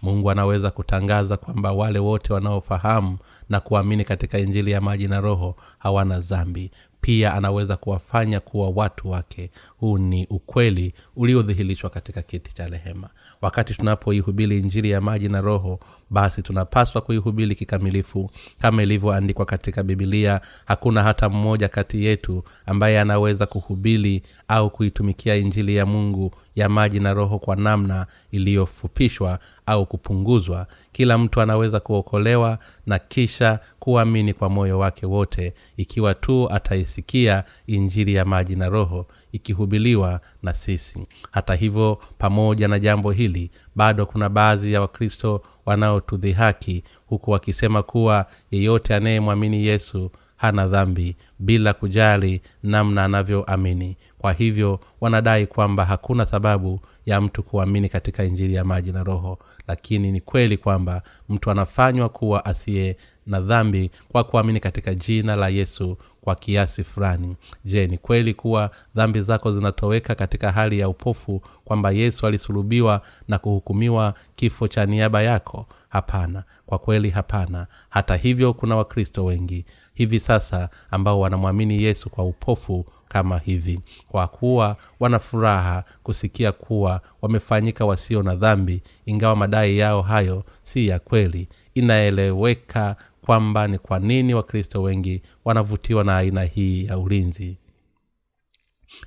Mungu 0.02 0.32
anaweza 0.32 0.72
kutangaza 0.72 1.38
kwamba 1.38 1.72
wale 1.72 2.00
wote 2.00 2.34
wanaofahamu 2.34 3.18
na 3.50 3.60
kuamini 3.60 4.04
katika 4.06 4.40
injili 4.40 4.72
ya 4.72 4.82
maji 4.82 5.08
na 5.08 5.22
roho 5.22 5.56
hawana 5.80 6.20
zambi 6.20 6.72
pia 7.06 7.34
anaweza 7.34 7.78
kuwafanya 7.78 8.40
kuwa 8.40 8.70
watu 8.70 9.10
wake. 9.10 9.52
Huu 9.78 9.98
ni 9.98 10.28
ukweli 10.30 10.94
uliodhihirishwa 11.16 11.90
katika 11.90 12.22
kiti 12.22 12.54
cha 12.54 12.68
rehema. 12.68 13.10
Wakati 13.42 13.74
tunapoihubiri 13.74 14.60
injili 14.60 14.90
ya 14.90 15.02
maji 15.02 15.30
na 15.30 15.42
roho 15.42 15.80
basi 16.10 16.42
tunapaswa 16.42 17.02
kuihubiri 17.02 17.56
kikamilifu. 17.56 18.32
Kama 18.60 18.84
ilivyoandikwa 18.84 19.46
katika 19.46 19.84
bibilia 19.84 20.42
hakuna 20.66 21.04
hata 21.04 21.30
mmoja 21.30 21.70
kati 21.70 22.06
yetu 22.06 22.44
ambaye 22.66 23.00
anaweza 23.00 23.46
kuhubiri 23.46 24.22
au 24.48 24.70
kuitumikia 24.70 25.36
injili 25.36 25.76
ya 25.76 25.86
mungu 25.86 26.32
ya 26.56 26.70
maji 26.70 27.00
na 27.00 27.14
roho 27.14 27.40
kwa 27.40 27.56
namna 27.56 28.08
iliyofupishwa 28.32 29.40
au 29.66 29.86
kupunguzwa. 29.86 30.68
Kila 30.92 31.18
mtu 31.18 31.42
anaweza 31.42 31.80
kuokolewa 31.80 32.60
na 32.86 33.00
kisha 33.00 33.60
kuamini 33.80 34.34
kwa 34.34 34.50
moyo 34.50 34.80
wake 34.80 35.06
wote 35.06 35.54
ikiwa 35.78 36.14
tu 36.14 36.50
ataisikia 36.52 37.44
injili 37.68 38.14
ya 38.14 38.26
maji 38.26 38.56
na 38.56 38.70
roho 38.70 39.08
ikihubiliwa 39.32 40.20
na 40.44 40.54
sisi. 40.54 41.08
Hata 41.32 41.56
hivyo 41.56 42.00
pamoja 42.18 42.68
na 42.68 42.80
jambo 42.80 43.12
hili 43.12 43.52
bado 43.76 44.06
kuna 44.06 44.30
baadhi 44.30 44.74
ya 44.74 44.82
wakristo 44.82 45.42
wanaotudhihaki 45.66 46.84
huku 47.06 47.32
wakisema 47.32 47.84
kuwa 47.84 48.26
yeyote 48.52 48.96
anayemwamini 48.96 49.66
yesu 49.66 50.12
hana 50.36 50.68
dhambi 50.68 51.16
bila 51.40 51.74
kujali 51.74 52.42
namna 52.64 53.04
anavyoamini. 53.06 53.98
Kwa 54.18 54.34
hivyo 54.34 54.80
wanadai 55.02 55.48
kwamba 55.48 55.86
hakuna 55.86 56.26
sababu 56.26 56.80
ya 57.06 57.22
mtu 57.22 57.44
kuamini 57.44 57.90
katika 57.90 58.24
injili 58.24 58.54
ya 58.54 58.64
maji 58.64 58.92
na 58.92 59.04
roho. 59.04 59.40
Lakini 59.68 60.12
ni 60.12 60.22
kweli 60.22 60.58
kwamba 60.58 61.02
mtu 61.30 61.52
anafanywa 61.52 62.10
kuwa 62.10 62.46
asiye 62.46 62.98
na 63.28 63.42
dhambi 63.42 63.92
kwa 64.10 64.24
kuamini 64.24 64.60
katika 64.60 64.96
jina 64.96 65.36
la 65.36 65.50
yesu 65.50 65.98
kwa 66.26 66.36
kiasi 66.36 66.84
fulani. 66.84 67.36
Je 67.66 67.88
ni 67.88 67.98
kweli 67.98 68.34
kuwa 68.34 68.72
dhambi 68.96 69.22
zako 69.22 69.52
zinatoweka 69.52 70.16
katika 70.16 70.52
hali 70.52 70.80
ya 70.80 70.90
upofu 70.90 71.42
kwamba 71.66 71.92
yesu 71.92 72.28
alisulubiwa 72.28 73.02
na 73.28 73.38
kuhukumiwa 73.38 74.14
kifo 74.36 74.68
cha 74.68 74.86
niaba 74.86 75.22
yako? 75.22 75.66
Hapana. 75.90 76.44
Kwa 76.66 76.80
kweli 76.80 77.10
hapana. 77.10 77.68
Hata 77.90 78.16
hivyo 78.16 78.54
kuna 78.54 78.76
wakristo 78.76 79.26
wengi 79.26 79.66
hivi 79.94 80.20
sasa 80.20 80.70
ambao 80.92 81.20
wanamwamini 81.20 81.84
yesu 81.84 82.10
kwa 82.10 82.26
upofu 82.26 82.86
kama 83.08 83.38
hivi. 83.40 83.80
Kwa 84.10 84.28
kuwa 84.28 84.78
wana 85.00 85.20
furaha 85.20 85.84
kusikia 86.04 86.52
kuwa 86.52 87.02
wamefanyika 87.22 87.86
wasio 87.86 88.24
na 88.24 88.36
dhambi 88.36 88.82
ingawa 89.06 89.36
madai 89.36 89.78
yao 89.78 90.02
hayo 90.02 90.44
si 90.64 90.88
ya 90.88 91.00
kweli. 91.00 91.48
Inaeleweka 91.74 92.96
kwamba 93.30 93.68
ni 93.68 93.78
kwa 93.80 94.00
nini 94.00 94.34
wakristo 94.34 94.82
wengi 94.82 95.22
wanavutiwa 95.46 96.04
na 96.04 96.18
aina 96.18 96.44
hii 96.44 96.86
ya 96.86 96.98
ulinzi. 96.98 97.58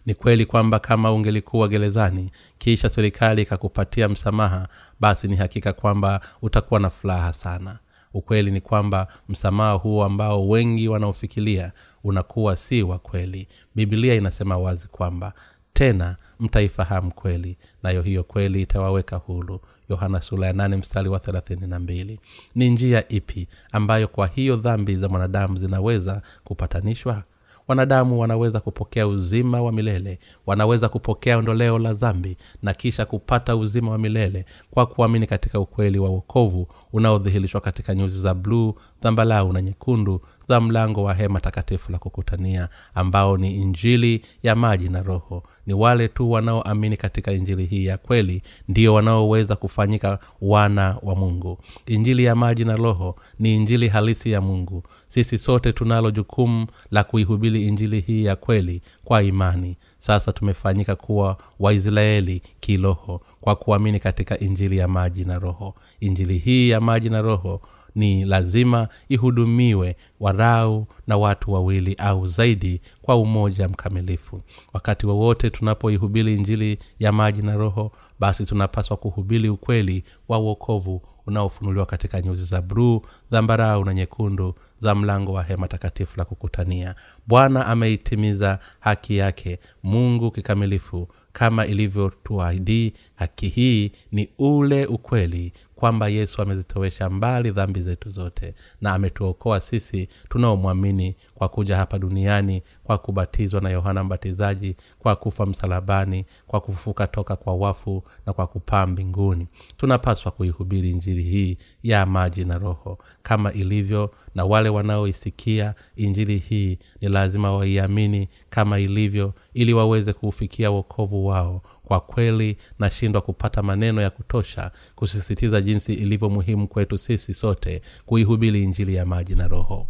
Ni 0.06 0.14
kweli 0.14 0.46
kwamba 0.46 0.78
kama 0.78 1.12
ungelikuwa 1.12 1.68
gerezani 1.68 2.30
kisha 2.58 2.90
serikali 2.90 3.42
ikakupatia 3.42 4.08
msamaha 4.08 4.68
basi 5.00 5.28
ni 5.28 5.36
hakika 5.36 5.72
kwamba 5.72 6.20
utakuwa 6.42 6.80
na 6.80 6.90
furaha 6.90 7.32
sana. 7.32 7.78
Ukweli 8.14 8.50
ni 8.50 8.60
kwamba 8.60 9.08
msamaha 9.28 9.72
huo 9.72 10.04
ambao 10.04 10.48
wengi 10.48 10.88
wanaofikiria 10.88 11.72
unakuwa 12.04 12.56
si 12.56 12.82
wa 12.82 12.98
kweli. 12.98 13.48
Bibilia 13.74 14.14
inasema 14.14 14.58
wazi 14.58 14.88
kwamba 14.88 15.32
tena 15.72 16.16
mtaifahamu 16.40 17.10
kweli 17.14 17.56
nayo 17.82 18.02
hiyo 18.02 18.24
kweli 18.24 18.62
itawaweka 18.62 19.16
hulu 19.16 19.60
yohana 19.90 20.20
sula 20.20 20.46
ya 20.46 20.52
nane 20.52 20.76
mstari 20.76 21.08
wa 21.08 21.18
thelathini 21.20 21.66
na 21.66 21.78
mbili. 21.78 22.20
Ni 22.54 22.68
njia 22.70 23.08
ipi 23.08 23.48
ambayo 23.72 24.08
kwa 24.08 24.26
hiyo 24.26 24.56
dhambi 24.56 24.96
za 24.96 25.08
mwanadamu 25.08 25.56
zinaweza 25.56 26.22
kupatanishwa? 26.44 27.22
Wanadamu 27.68 28.20
wanaweza 28.20 28.60
kupokea 28.60 29.06
uzima 29.06 29.62
wa 29.62 29.72
milele 29.72 30.18
wanaweza 30.46 30.88
kupokea 30.88 31.38
ondoleo 31.38 31.78
la 31.78 31.92
dhambi 31.94 32.36
na 32.62 32.74
kisha 32.74 33.04
kupata 33.06 33.56
uzima 33.56 33.90
wa 33.90 33.98
milele 33.98 34.44
kwa 34.70 34.86
kuamini 34.86 35.26
katika 35.26 35.60
ukweli 35.60 35.98
wa 35.98 36.10
uokovu 36.10 36.68
unaodhihirishwa 36.92 37.60
katika 37.60 37.94
nyuzi 37.94 38.20
za 38.20 38.34
bluu 38.34 38.74
dhambalau 39.02 39.52
na 39.52 39.62
nyekundu 39.62 40.20
za 40.48 40.60
mlango 40.60 41.02
wa 41.02 41.14
hema 41.14 41.40
takatifu 41.40 41.92
la 41.92 41.98
kukutania 41.98 42.68
ambao 42.94 43.36
ni 43.36 43.56
injili 43.56 44.22
ya 44.42 44.54
maji 44.56 44.88
na 44.88 45.02
roho. 45.02 45.42
Ni 45.66 45.74
wale 45.74 46.08
tu 46.08 46.30
wanaoamini 46.30 46.96
katika 46.96 47.32
injili 47.32 47.66
hii 47.66 47.84
ya 47.84 47.98
kweli 47.98 48.42
ndio 48.68 48.94
wanaoweza 48.94 49.56
kufanyika 49.56 50.18
wana 50.40 50.96
wa 51.02 51.14
mungu. 51.14 51.58
Injili 51.86 52.24
ya 52.24 52.34
maji 52.34 52.64
na 52.64 52.76
roho 52.76 53.16
ni 53.38 53.54
injili 53.54 53.88
halisi 53.88 54.30
ya 54.30 54.40
mungu. 54.40 54.82
Sisi 55.08 55.38
sote 55.38 55.72
tunalo 55.72 56.10
jukumu 56.10 56.66
la 56.90 57.04
kuihubiri 57.04 57.66
injili 57.68 58.00
hii 58.00 58.24
ya 58.24 58.36
kweli 58.36 58.82
kwa 59.04 59.22
imani 59.22 59.76
sasa 59.98 60.32
tumefanyika 60.32 60.96
kuwa 60.96 61.36
waisraeli 61.58 62.42
kiroho 62.60 63.20
kwa 63.40 63.56
kuamini 63.56 64.00
katika 64.00 64.38
injili 64.38 64.76
ya 64.78 64.88
maji 64.88 65.24
na 65.24 65.38
roho. 65.38 65.74
Injili 66.00 66.38
hii 66.38 66.68
ya 66.70 66.80
maji 66.80 67.10
na 67.10 67.22
roho 67.22 67.60
ni 67.94 68.24
lazima 68.24 68.88
ihudumiwe 69.08 69.96
warau 70.20 70.86
na 71.06 71.16
watu 71.16 71.52
wawili 71.52 71.94
au 71.94 72.26
zaidi 72.26 72.80
kwa 73.02 73.16
umoja 73.16 73.68
mkamilifu. 73.68 74.40
Wakati 74.72 75.06
wowote 75.06 75.50
tunapoihubiri 75.50 76.34
injili 76.34 76.78
ya 76.98 77.12
maji 77.12 77.42
na 77.42 77.56
roho 77.56 77.92
basi 78.18 78.44
tunapaswa 78.44 78.96
kuhubiri 78.96 79.48
ukweli 79.48 80.04
wa 80.28 80.38
uokovu 80.38 81.02
unaofunuliwa 81.28 81.86
katika 81.86 82.22
nyuzi 82.22 82.44
za 82.44 82.60
bruu 82.62 83.02
dhambarau 83.30 83.84
na 83.84 83.94
nyekundu 83.94 84.54
za 84.80 84.94
mlango 84.94 85.32
wa 85.32 85.42
hema 85.42 85.68
takatifu 85.68 86.18
la 86.18 86.24
kukutania. 86.24 86.94
Bwana 87.26 87.66
ameitimiza 87.66 88.58
haki 88.80 89.16
yake 89.16 89.58
mungu 89.82 90.30
kikamilifu 90.30 91.08
kama 91.32 91.66
ilivyotuahidi 91.66 92.92
haki 93.14 93.48
hii 93.48 93.92
ni 94.12 94.28
ule 94.38 94.86
ukweli 94.86 95.52
kwamba 95.74 96.08
yesu 96.08 96.42
amezitowesha 96.42 97.10
mbali 97.10 97.50
dhambi 97.50 97.82
zetu 97.82 98.10
zote 98.10 98.54
na 98.80 98.94
ametuokoa 98.94 99.60
sisi 99.60 100.08
tunaomwamini 100.28 101.16
kwa 101.34 101.48
kuja 101.48 101.76
hapa 101.76 101.98
duniani 101.98 102.62
kwa 102.84 102.98
kubatizwa 102.98 103.60
na 103.60 103.70
yohana 103.70 104.04
mbatizaji 104.04 104.76
kwa 104.98 105.16
kufa 105.16 105.46
msalabani 105.46 106.24
kwa 106.46 106.60
kufufuka 106.60 107.06
toka 107.06 107.36
kwa 107.36 107.54
wafu 107.54 108.02
na 108.26 108.32
kwa 108.32 108.46
kupaa 108.46 108.86
mbinguni. 108.86 109.46
Tunapaswa 109.76 110.32
kuihubiri 110.32 110.90
injili 110.90 111.22
hii 111.22 111.58
ya 111.82 112.06
maji 112.06 112.44
na 112.44 112.58
roho. 112.58 112.98
Kama 113.22 113.52
ilivyo 113.52 114.10
na 114.34 114.44
wale 114.44 114.68
wanaoisikia 114.68 115.74
injili 115.96 116.38
hii 116.38 116.78
ni 117.00 117.08
lazima 117.08 117.52
waiamini 117.52 118.28
kama 118.50 118.78
ilivyo 118.78 119.34
ili 119.54 119.74
waweze 119.74 120.12
kuufikia 120.12 120.70
wokovu 120.70 121.17
wao. 121.26 121.62
Kwa 121.84 122.00
kweli 122.00 122.56
nashindwa 122.78 123.20
kupata 123.22 123.62
maneno 123.62 124.02
ya 124.02 124.10
kutosha 124.10 124.70
kusisitiza 124.94 125.60
jinsi 125.60 125.94
ilivyo 125.94 126.30
muhimu 126.30 126.68
kwetu 126.68 126.98
sisi 126.98 127.34
sote 127.34 127.82
kuihubiri 128.06 128.62
injili 128.62 128.94
ya 128.94 129.04
maji 129.06 129.34
na 129.34 129.48
roho. 129.48 129.88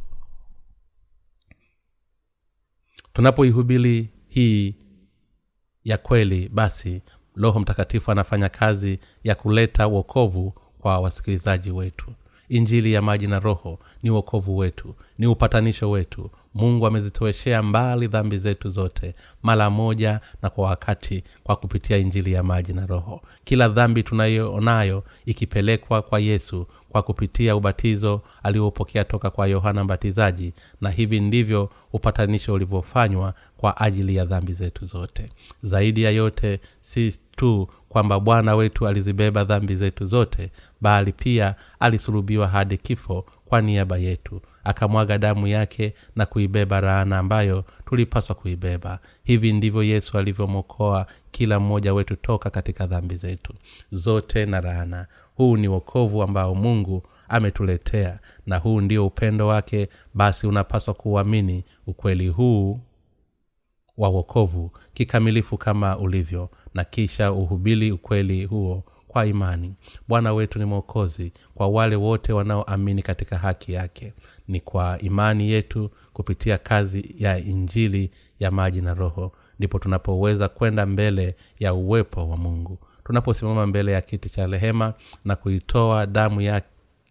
Tunapoihubiri 3.13 4.09
hii 4.29 4.75
ya 5.85 5.99
kweli 5.99 6.49
basi 6.49 7.03
roho 7.37 7.61
mtakatifu 7.61 8.11
anafanya 8.13 8.49
kazi 8.49 8.99
ya 9.25 9.35
kuleta 9.35 9.87
wokovu 9.87 10.55
kwa 10.79 11.01
wasikilizaji 11.01 11.71
wetu. 11.71 12.13
Injili 12.49 12.93
ya 12.93 13.03
maji 13.03 13.27
na 13.27 13.39
roho 13.39 13.79
ni 14.03 14.11
uokovu 14.11 14.57
wetu 14.59 14.95
ni 15.19 15.27
upatanisho 15.27 15.91
wetu 15.91 16.31
mungu 16.59 16.87
amezitoeshea 16.87 17.63
mbali 17.63 18.07
dhambi 18.07 18.39
zetu 18.39 18.71
zote 18.71 19.15
mara 19.43 19.71
moja 19.71 20.21
na 20.43 20.51
kwa 20.51 20.65
wakati 20.69 21.25
kwa 21.45 21.57
kupitia 21.57 21.97
injili 21.97 22.33
ya 22.33 22.43
maji 22.43 22.73
na 22.73 22.87
roho. 22.87 23.21
Kila 23.45 23.69
dhambi 23.69 24.03
tunayoonayo 24.03 25.05
ikipelekwa 25.27 26.03
kwa 26.03 26.21
yesu 26.21 26.67
kwa 26.89 27.03
kupitia 27.03 27.57
ubatizo 27.57 28.23
aliopokea 28.43 29.05
toka 29.05 29.31
kwa 29.31 29.47
yohana 29.47 29.85
mbatizaji 29.85 30.53
na 30.81 30.91
hivi 30.91 31.21
ndivyo 31.21 31.71
upatanisho 31.93 32.55
ulivyofanywa 32.55 33.35
kwa 33.57 33.81
ajili 33.81 34.17
ya 34.17 34.25
dhambi 34.25 34.53
zetu 34.53 34.87
zote. 34.87 35.29
Zaidi 35.63 36.03
ya 36.03 36.11
yote 36.11 36.61
si 36.81 37.19
tu 37.37 37.69
kwamba 37.89 38.21
bwana 38.21 38.55
wetu 38.57 38.87
alizibeba 38.89 39.45
dhambi 39.45 39.77
zetu 39.77 40.07
zote 40.07 40.51
bali 40.81 41.13
pia 41.13 41.55
alisulubiwa 41.81 42.49
hadi 42.49 42.77
kifo 42.77 43.25
kwa 43.45 43.61
niaba 43.61 43.97
yetu 43.99 44.41
akamwaga 44.65 45.19
damu 45.19 45.47
yake 45.47 45.95
na 46.17 46.27
kuibeba 46.27 46.81
raana 46.81 47.19
ambayo 47.19 47.65
tulipaswa 47.87 48.35
kuibeba. 48.35 48.99
Hivi 49.25 49.53
ndivyo 49.53 49.83
yesu 49.83 50.19
alivyomwokoa 50.19 51.07
kila 51.31 51.61
mmoja 51.61 51.95
wetu 51.95 52.17
toka 52.17 52.51
katika 52.51 52.87
dhambi 52.87 53.17
zetu 53.17 53.53
zote 53.91 54.47
na 54.47 54.61
raana 54.61 55.07
huu 55.39 55.57
ni 55.57 55.69
wokovu 55.69 56.23
ambao 56.23 56.55
mungu 56.55 57.03
ametuletea 57.29 58.19
na 58.47 58.57
huu 58.59 58.81
ndio 58.81 59.07
upendo 59.07 59.47
wake. 59.47 59.89
Basi 60.15 60.47
unapaswa 60.47 60.95
kuuamini 60.95 61.65
ukweli 61.87 62.29
huu 62.29 62.81
wa 63.97 64.09
wokovu 64.09 64.71
kikamilifu 64.95 65.59
kama 65.59 65.99
ulivyo 65.99 66.51
na 66.75 66.85
kisha 66.85 67.33
uhubili 67.33 67.93
ukweli 67.93 68.45
huo 68.45 68.85
kwa 69.09 69.27
imani. 69.27 69.75
Bwana 70.09 70.33
wetu 70.35 70.59
ni 70.59 70.65
mwokozi 70.65 71.33
kwa 71.55 71.69
wale 71.69 71.97
wote 71.97 72.33
wanaoamini 72.33 73.03
katika 73.03 73.39
haki 73.39 73.73
yake. 73.73 74.13
Ni 74.49 74.61
kwa 74.61 74.99
imani 74.99 75.51
yetu 75.51 75.91
kupitia 76.13 76.59
kazi 76.59 77.15
ya 77.19 77.39
injili 77.39 78.11
ya 78.41 78.51
maji 78.51 78.81
na 78.83 78.95
roho 78.95 79.33
ndipo 79.59 79.79
tunapoweza 79.79 80.49
kwenda 80.49 80.87
mbele 80.87 81.37
ya 81.59 81.75
uwepo 81.75 82.29
wa 82.29 82.37
mungu 82.37 82.79
tunaposimama 83.09 83.67
mbele 83.67 83.93
ya 83.93 84.01
kiti 84.01 84.29
cha 84.29 84.47
rehema 84.47 84.95
na 85.25 85.37
kuitoa 85.37 86.07
damu 86.07 86.41
ya 86.41 86.63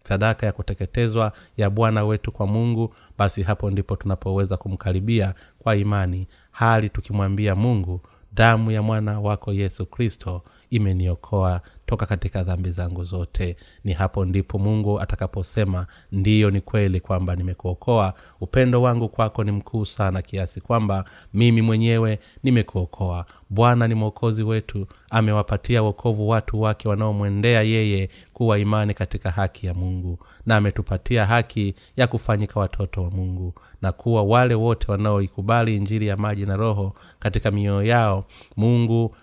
sadaka 0.04 0.46
ya 0.46 0.52
kuteketezwa 0.52 1.32
ya 1.56 1.70
bwana 1.70 2.04
wetu 2.04 2.32
kwa 2.32 2.46
mungu 2.46 2.94
basi 3.18 3.42
hapo 3.42 3.70
ndipo 3.70 3.96
tunapoweza 3.96 4.56
kumkaribia 4.56 5.34
kwa 5.58 5.76
imani 5.76 6.26
hali 6.50 6.90
tukimwambia 6.90 7.54
mungu 7.54 8.00
damu 8.32 8.70
ya 8.70 8.82
mwana 8.82 9.20
wako 9.20 9.52
yesu 9.52 9.86
kristo 9.86 10.42
imeniokoa 10.70 11.60
toka 11.88 12.06
katika 12.06 12.42
dhambi 12.42 12.70
zangu 12.70 13.04
zote. 13.04 13.56
Ni 13.84 13.92
hapo 13.92 14.24
ndipo 14.24 14.58
mungu 14.58 15.00
atakaposema 15.00 15.86
ndiyo 16.12 16.50
ni 16.50 16.60
kweli 16.60 17.00
kwamba 17.00 17.36
nimekuokoa. 17.36 18.14
Upendo 18.40 18.82
wangu 18.82 19.08
kwako 19.08 19.44
ni 19.44 19.52
mkuu 19.52 19.84
sana 19.84 20.22
kiasi 20.22 20.60
kwamba 20.60 21.04
mimi 21.34 21.62
mwenyewe 21.62 22.18
nimekuokoa. 22.42 23.24
Bwana 23.50 23.88
ni 23.88 23.94
mwokozi 23.94 24.42
wetu 24.42 24.86
amewapatia 25.10 25.82
wokovu 25.82 26.28
watu 26.28 26.60
wake 26.60 26.88
wanaomwendea 26.88 27.62
yeye 27.62 28.08
kuwa 28.32 28.58
imani 28.58 28.94
katika 28.94 29.30
haki 29.30 29.66
ya 29.66 29.74
mungu 29.74 30.18
na 30.46 30.56
ametupatia 30.56 31.26
haki 31.26 31.74
ya 31.96 32.06
kufanyika 32.06 32.60
watoto 32.60 33.02
wa 33.02 33.10
mungu 33.10 33.54
na 33.82 33.92
kuwa 33.92 34.22
wale 34.22 34.54
wote 34.54 34.92
wanaoikubali 34.92 35.76
injili 35.76 36.06
ya 36.06 36.16
maji 36.16 36.46
na 36.46 36.56
roho 36.56 36.94
katika 37.18 37.50
mioyo 37.50 37.82
yao 37.82 38.24
mungu 38.56 39.16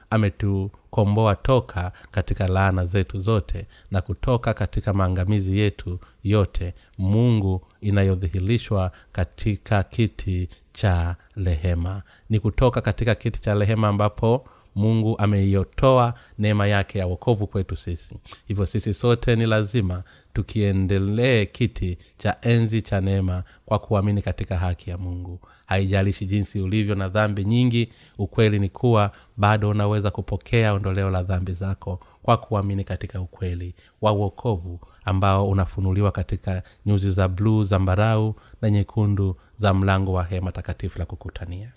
ametukomboa 0.95 1.35
toka 1.35 1.91
katika 2.11 2.47
laana 2.47 2.85
zetu 2.85 3.21
zote 3.21 3.67
na 3.91 4.01
kutoka 4.01 4.53
katika 4.53 4.93
maangamizi 4.93 5.59
yetu 5.59 5.99
yote 6.23 6.73
mungu 6.97 7.61
inayodhihirishwa 7.81 8.91
katika 9.11 9.83
kiti 9.83 10.49
cha 10.73 11.15
rehema. 11.35 12.01
Ni 12.29 12.39
kutoka 12.39 12.81
katika 12.81 13.15
kiti 13.15 13.41
cha 13.41 13.55
rehema 13.55 13.87
ambapo 13.87 14.47
mungu 14.75 15.17
ameiotoa 15.19 16.13
neema 16.37 16.67
yake 16.67 16.99
ya 16.99 17.07
wokovu 17.07 17.47
kwetu 17.47 17.75
sisi. 17.75 18.15
Hivyo 18.47 18.65
sisi 18.65 18.93
sote 18.93 19.35
ni 19.35 19.45
lazima 19.45 20.03
tukiendelee 20.33 21.45
kiti 21.45 21.97
cha 22.17 22.37
enzi 22.41 22.81
cha 22.81 23.01
neema 23.01 23.43
kwa 23.65 23.79
kuamini 23.79 24.21
katika 24.21 24.57
haki 24.57 24.89
ya 24.89 24.97
mungu. 24.97 25.39
Haijalishi 25.65 26.25
jinsi 26.25 26.59
ulivyo 26.61 26.95
na 26.95 27.09
dhambi 27.09 27.43
nyingi 27.45 27.89
ukweli 28.17 28.59
ni 28.59 28.69
kuwa 28.69 29.11
bado 29.37 29.69
unaweza 29.69 30.11
kupokea 30.11 30.73
ondoleo 30.73 31.09
la 31.09 31.23
dhambi 31.23 31.53
zako 31.53 31.99
kwa 32.23 32.37
kuamini 32.37 32.83
katika 32.83 33.21
ukweli 33.21 33.75
wa 34.01 34.11
uokovu 34.11 34.79
ambao 35.05 35.49
unafunuliwa 35.49 36.11
katika 36.11 36.63
nyuzi 36.85 37.11
za 37.11 37.27
bluu 37.27 37.63
zambarau 37.63 38.35
na 38.61 38.69
nyekundu 38.69 39.35
za 39.57 39.73
mlango 39.73 40.13
wa 40.13 40.23
hema 40.23 40.51
takatifu 40.51 40.99
la 40.99 41.05
kukutania 41.05 41.71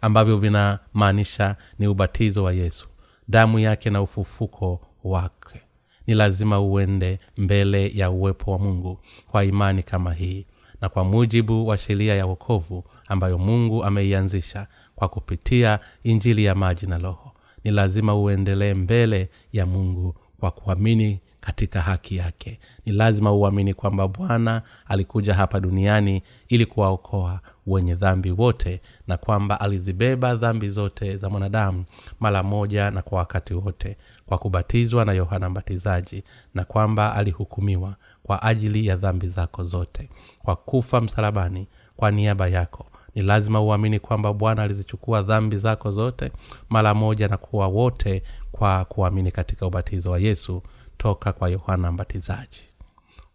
ambavyo 0.00 0.36
vinamaanisha 0.38 1.56
ni 1.78 1.86
ubatizo 1.86 2.44
wa 2.44 2.52
yesu. 2.52 2.88
Damu 3.28 3.58
yake 3.58 3.90
na 3.90 4.02
ufufuko 4.02 4.80
wake. 5.04 5.60
Ni 6.06 6.14
lazima 6.14 6.60
uende 6.60 7.18
mbele 7.36 7.90
ya 7.94 8.10
uwepo 8.10 8.52
wa 8.52 8.58
mungu 8.58 8.98
kwa 9.30 9.44
imani 9.44 9.82
kama 9.82 10.12
hii 10.14 10.46
na 10.80 10.88
kwa 10.88 11.04
mujibu 11.04 11.66
wa 11.66 11.78
sheria 11.78 12.14
ya 12.14 12.26
wokovu 12.26 12.84
ambayo 13.08 13.38
mungu 13.38 13.84
ameianzisha 13.84 14.66
kwa 14.94 15.08
kupitia 15.08 15.78
injili 16.02 16.44
ya 16.44 16.54
maji 16.54 16.86
na 16.86 16.98
roho. 16.98 17.32
Ni 17.64 17.70
lazima 17.70 18.14
uendelee 18.14 18.74
mbele 18.74 19.28
ya 19.52 19.66
mungu 19.66 20.14
kwa 20.40 20.50
kuamini 20.50 21.20
katika 21.44 21.80
haki 21.82 22.16
yake. 22.16 22.58
Ni 22.86 22.92
lazima 22.92 23.32
uamini 23.32 23.74
kwamba 23.74 24.08
bwana 24.08 24.62
alikuja 24.86 25.34
hapa 25.34 25.60
duniani 25.60 26.22
ili 26.48 26.66
kuwaokoa 26.66 27.40
wenye 27.66 27.94
dhambi 27.94 28.30
wote 28.30 28.80
na 29.06 29.16
kwamba 29.16 29.60
alizibeba 29.60 30.34
dhambi 30.34 30.68
zote 30.68 31.16
za 31.16 31.30
mwanadamu 31.30 31.84
mara 32.20 32.42
moja 32.42 32.90
na 32.90 33.02
kwa 33.02 33.18
wakati 33.18 33.54
wote 33.54 33.96
kwa 34.26 34.38
kubatizwa 34.38 35.04
na 35.04 35.12
yohana 35.12 35.50
mbatizaji 35.50 36.24
na 36.54 36.64
kwamba 36.64 37.14
alihukumiwa 37.14 37.94
kwa 38.22 38.42
ajili 38.42 38.86
ya 38.86 38.96
dhambi 38.96 39.28
zako 39.28 39.64
zote. 39.64 40.08
Kwa 40.42 40.56
kufa 40.56 41.00
msalabani 41.00 41.66
kwa 41.96 42.10
niaba 42.10 42.48
yako 42.48 42.86
ni 43.14 43.22
lazima 43.22 43.60
uamini 43.60 43.98
kwamba 44.00 44.32
bwana 44.32 44.62
alizichukua 44.62 45.22
dhambi 45.22 45.56
zako 45.56 45.92
zote 45.92 46.32
mara 46.68 46.94
moja 46.94 47.28
na 47.28 47.36
kuwa 47.36 47.66
wote 47.68 48.22
kwa 48.52 48.84
kuamini 48.84 49.30
katika 49.30 49.66
ubatizo 49.66 50.10
wa 50.10 50.18
yesu 50.18 50.62
toka 50.98 51.32
kwa 51.32 51.48
yohana 51.48 51.92
mbatizaji. 51.92 52.60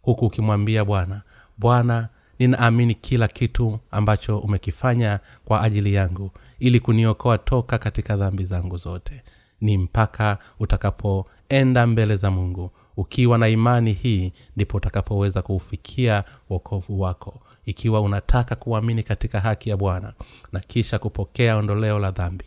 Huku 0.02 0.26
ukimwambia 0.26 0.84
bwana 0.84 1.22
bwana 1.58 2.08
ninaamini 2.38 2.94
kila 2.94 3.28
kitu 3.28 3.78
ambacho 3.90 4.38
umekifanya 4.38 5.20
kwa 5.44 5.62
ajili 5.62 5.94
yangu 5.94 6.30
ili 6.58 6.80
kuniokoa 6.80 7.38
toka 7.38 7.78
katika 7.78 8.16
dhambi 8.16 8.44
zangu 8.44 8.76
zote 8.76 9.22
ni 9.60 9.78
mpaka 9.78 10.38
utakapoenda 10.60 11.86
mbele 11.86 12.16
za 12.16 12.30
mungu. 12.30 12.70
Ukiwa 12.96 13.38
na 13.38 13.48
imani 13.48 13.92
hii 13.92 14.32
ndipo 14.56 14.76
utakapoweza 14.76 15.42
kuufikia 15.42 16.24
wokovu 16.50 17.00
wako. 17.00 17.40
Ikiwa 17.66 18.00
unataka 18.00 18.56
kuamini 18.56 19.02
katika 19.02 19.40
haki 19.40 19.70
ya 19.70 19.76
bwana 19.76 20.12
na 20.52 20.60
kisha 20.60 20.98
kupokea 20.98 21.56
ondoleo 21.56 21.98
la 21.98 22.10
dhambi 22.10 22.44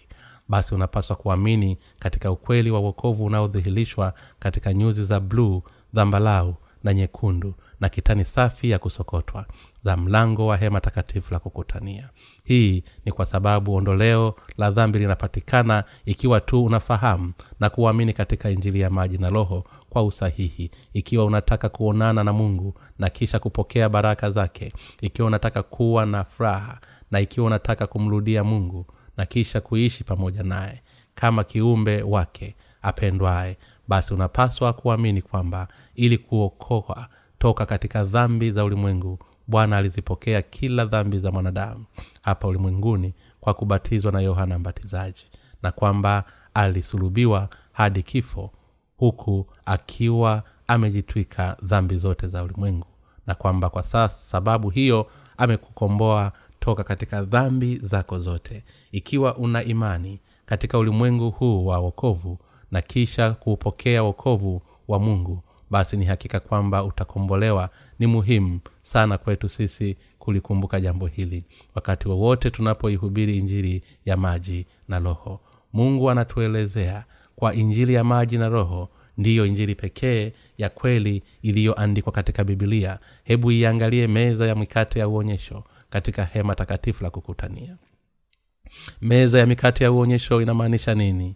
basi 0.48 0.76
unapaswa 0.76 1.16
kuamini 1.16 1.78
katika 2.00 2.32
ukweli 2.32 2.72
wa 2.72 2.80
uokovu 2.80 3.26
unaodhihirishwa 3.26 4.14
katika 4.40 4.74
nyuzi 4.74 5.04
za 5.04 5.20
bluu 5.20 5.62
dhambalau 5.94 6.56
na 6.84 6.94
nyekundu 6.94 7.54
na 7.80 7.90
kitani 7.90 8.26
safi 8.26 8.70
ya 8.70 8.80
kusokotwa 8.80 9.46
za 9.84 9.98
mlango 9.98 10.48
wa 10.48 10.58
hema 10.58 10.82
takatifu 10.82 11.34
la 11.34 11.40
kukutania. 11.40 12.10
Hii 12.44 12.84
ni 13.06 13.12
kwa 13.12 13.26
sababu 13.26 13.74
ondoleo 13.76 14.36
la 14.58 14.72
dhambi 14.72 15.00
linapatikana 15.00 15.84
ikiwa 16.06 16.42
tu 16.42 16.66
unafahamu 16.66 17.34
na 17.60 17.70
kuamini 17.70 18.14
katika 18.14 18.50
injili 18.50 18.80
ya 18.80 18.90
maji 18.90 19.18
na 19.18 19.30
roho 19.30 19.64
kwa 19.90 20.04
usahihi. 20.04 20.72
Ikiwa 20.94 21.26
unataka 21.26 21.70
kuonana 21.70 22.24
na 22.24 22.34
mungu 22.34 22.74
na 23.00 23.10
kisha 23.10 23.40
kupokea 23.40 23.90
baraka 23.90 24.32
zake 24.32 24.74
ikiwa 25.02 25.28
unataka 25.28 25.64
kuwa 25.64 26.06
na 26.06 26.24
furaha 26.24 26.80
na 27.12 27.20
ikiwa 27.20 27.48
unataka 27.48 27.88
kumrudia 27.88 28.44
mungu 28.44 28.86
na 29.18 29.26
kisha 29.26 29.62
kuishi 29.62 30.04
pamoja 30.04 30.44
naye 30.44 30.82
kama 31.16 31.44
kiumbe 31.44 32.02
wake 32.04 32.56
apendwaye. 32.82 33.58
Basi 33.88 34.14
unapaswa 34.14 34.74
kuamini 34.74 35.22
kwamba 35.22 35.68
ili 35.96 36.18
kuokoa 36.18 37.08
toka 37.40 37.66
katika 37.66 38.04
dhambi 38.04 38.52
za 38.52 38.64
ulimwengu 38.64 39.20
bwana 39.48 39.78
alizipokea 39.78 40.42
kila 40.42 40.86
dhambi 40.86 41.20
za 41.20 41.32
mwanadamu 41.32 41.86
hapa 42.22 42.48
ulimwenguni 42.48 43.14
kwa 43.42 43.54
kubatizwa 43.54 44.12
na 44.12 44.20
yohana 44.22 44.60
mbatizaji 44.60 45.26
na 45.64 45.72
kwamba 45.72 46.24
alisulubiwa 46.54 47.50
hadi 47.72 48.04
kifo 48.04 48.52
huku 48.98 49.48
akiwa 49.66 50.44
amejitwika 50.68 51.58
dhambi 51.64 51.98
zote 51.98 52.28
za 52.28 52.44
ulimwengu 52.44 52.88
na 53.28 53.36
kwamba 53.36 53.70
kwa 53.70 53.84
sasa 53.84 54.10
sababu 54.30 54.70
hiyo 54.70 55.08
amekukomboa 55.38 56.32
toka 56.64 56.84
katika 56.84 57.22
dhambi 57.24 57.80
zako 57.84 58.20
zote 58.20 58.64
ikiwa 58.92 59.36
una 59.38 59.64
imani 59.64 60.20
katika 60.46 60.78
ulimwengu 60.78 61.30
huu 61.32 61.66
wa 61.66 61.80
wokovu 61.80 62.40
na 62.72 62.82
kisha 62.82 63.32
kuupokea 63.32 64.04
wokovu 64.04 64.62
wa 64.88 65.00
mungu 65.00 65.44
basi 65.70 65.98
ni 65.98 66.06
hakika 66.06 66.40
kwamba 66.40 66.84
utakombolewa. 66.84 67.70
Ni 68.00 68.08
muhimu 68.08 68.60
sana 68.82 69.18
kwetu 69.18 69.50
sisi 69.50 69.98
kulikumbuka 70.20 70.80
jambo 70.82 71.08
hili 71.08 71.44
wakati 71.76 72.08
wowote 72.08 72.52
tunapoihubiri 72.52 73.38
injili 73.38 73.84
ya 74.06 74.18
maji 74.18 74.66
na 74.88 75.00
roho. 75.00 75.40
Mungu 75.74 76.10
anatuelezea 76.10 77.04
kwa 77.36 77.54
injili 77.54 77.94
ya 77.94 78.04
maji 78.04 78.38
na 78.38 78.50
roho 78.50 78.90
ndiyo 79.18 79.46
injili 79.46 79.76
pekee 79.76 80.34
ya 80.58 80.70
kweli 80.70 81.24
iliyoandikwa 81.42 82.12
katika 82.14 82.44
bibilia 82.44 83.00
hebu 83.24 83.52
iangalie 83.52 84.08
meza 84.08 84.48
ya 84.48 84.56
mikate 84.56 85.00
ya 85.00 85.08
uonyesho 85.08 85.64
katika 85.94 86.26
hema 86.26 86.56
takatifu 86.56 87.04
la 87.04 87.10
kukutania. 87.10 87.78
Meza 89.02 89.40
ya 89.40 89.46
mikate 89.46 89.84
ya 89.84 89.92
uonyesho 89.92 90.42
inamaanisha 90.42 90.96
nini? 90.96 91.36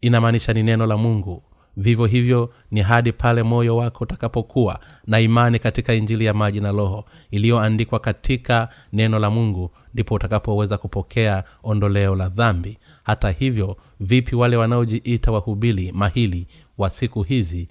Inamaanisha 0.00 0.52
ni 0.52 0.62
neno 0.62 0.86
la 0.86 0.96
mungu. 0.96 1.42
Vivyo 1.76 2.06
hivyo 2.06 2.54
ni 2.70 2.80
hadi 2.82 3.12
pale 3.12 3.42
moyo 3.42 3.76
wako 3.76 4.04
utakapokuwa 4.04 4.80
na 5.06 5.20
imani 5.20 5.58
katika 5.58 5.94
injili 5.94 6.24
ya 6.24 6.34
maji 6.34 6.60
na 6.60 6.72
roho 6.72 7.04
iliyoandikwa 7.30 7.98
katika 7.98 8.68
neno 8.92 9.18
la 9.18 9.30
mungu 9.30 9.70
ndipo 9.94 10.14
utakapoweza 10.14 10.78
kupokea 10.78 11.44
ondoleo 11.62 12.14
la 12.14 12.28
dhambi. 12.28 12.78
Hata 13.02 13.30
hivyo 13.30 13.76
vipi 14.00 14.36
wale 14.36 14.56
wanaojiita 14.56 15.32
wahubili 15.32 15.92
mahili 15.92 16.46
wa 16.78 16.90
siku 16.90 17.22
hizi 17.22 17.68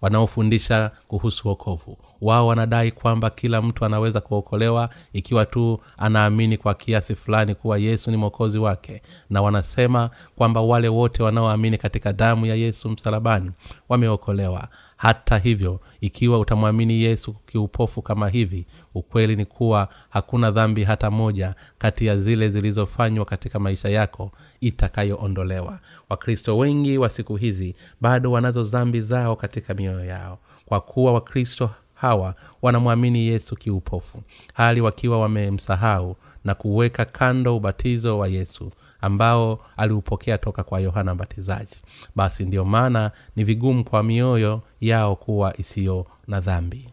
wanaofundisha 0.00 0.90
kuhusu 1.08 1.48
wokovu 1.48 1.98
wao 2.24 2.46
wanadai 2.46 2.90
kwamba 2.92 3.30
kila 3.30 3.62
mtu 3.62 3.84
anaweza 3.84 4.20
kuokolewa 4.20 4.88
ikiwa 5.12 5.46
tu 5.46 5.80
anaamini 5.98 6.56
kwa 6.58 6.74
kiasi 6.74 7.14
fulani 7.14 7.54
kuwa 7.54 7.78
yesu 7.78 8.10
ni 8.10 8.16
mwokozi 8.16 8.58
wake. 8.58 9.02
Na 9.30 9.42
wanasema 9.42 10.10
kwamba 10.36 10.60
wale 10.60 10.88
wote 10.88 11.22
wanaoamini 11.22 11.78
katika 11.78 12.12
damu 12.12 12.46
ya 12.46 12.54
yesu 12.54 12.88
msalabani 12.90 13.50
wameokolewa. 13.88 14.68
Hata 14.96 15.38
hivyo 15.38 15.80
ikiwa 16.00 16.38
utamwamini 16.38 17.02
yesu 17.02 17.32
kiupofu 17.46 18.02
kama 18.02 18.28
hivi 18.28 18.66
ukweli 18.94 19.36
ni 19.36 19.44
kuwa 19.44 19.88
hakuna 20.10 20.50
dhambi 20.50 20.84
hata 20.84 21.10
moja 21.10 21.54
kati 21.78 22.06
ya 22.06 22.16
zile 22.20 22.48
zilizofanywa 22.48 23.24
katika 23.24 23.58
maisha 23.58 23.88
yako 23.88 24.30
itakayoondolewa. 24.60 25.78
Wakristo 26.08 26.58
wengi 26.58 26.98
wa 26.98 27.08
siku 27.08 27.36
hizi 27.36 27.74
bado 28.00 28.30
wanazo 28.32 28.62
dhambi 28.62 29.00
zao 29.00 29.36
katika 29.36 29.74
mioyo 29.74 30.04
yao. 30.04 30.38
Kwa 30.66 30.80
kuwa 30.80 31.12
wakristo 31.12 31.70
hawa 32.04 32.34
wanamwamini 32.62 33.26
yesu 33.26 33.56
kiupofu 33.56 34.22
hali 34.54 34.80
wakiwa 34.80 35.20
wamemsahau 35.20 36.16
na 36.44 36.54
kuweka 36.54 37.04
kando 37.04 37.56
ubatizo 37.56 38.18
wa 38.18 38.28
yesu 38.28 38.70
ambao 39.00 39.60
aliupokea 39.76 40.38
toka 40.38 40.62
kwa 40.64 40.80
yohana 40.80 41.14
mbatizaji. 41.14 41.76
Basi 42.16 42.44
ndiyo 42.44 42.64
maana 42.64 43.10
ni 43.36 43.44
vigumu 43.44 43.84
kwa 43.84 44.02
mioyo 44.02 44.62
yao 44.80 45.16
kuwa 45.16 45.56
isiyo 45.60 46.06
na 46.28 46.40
dhambi. 46.40 46.88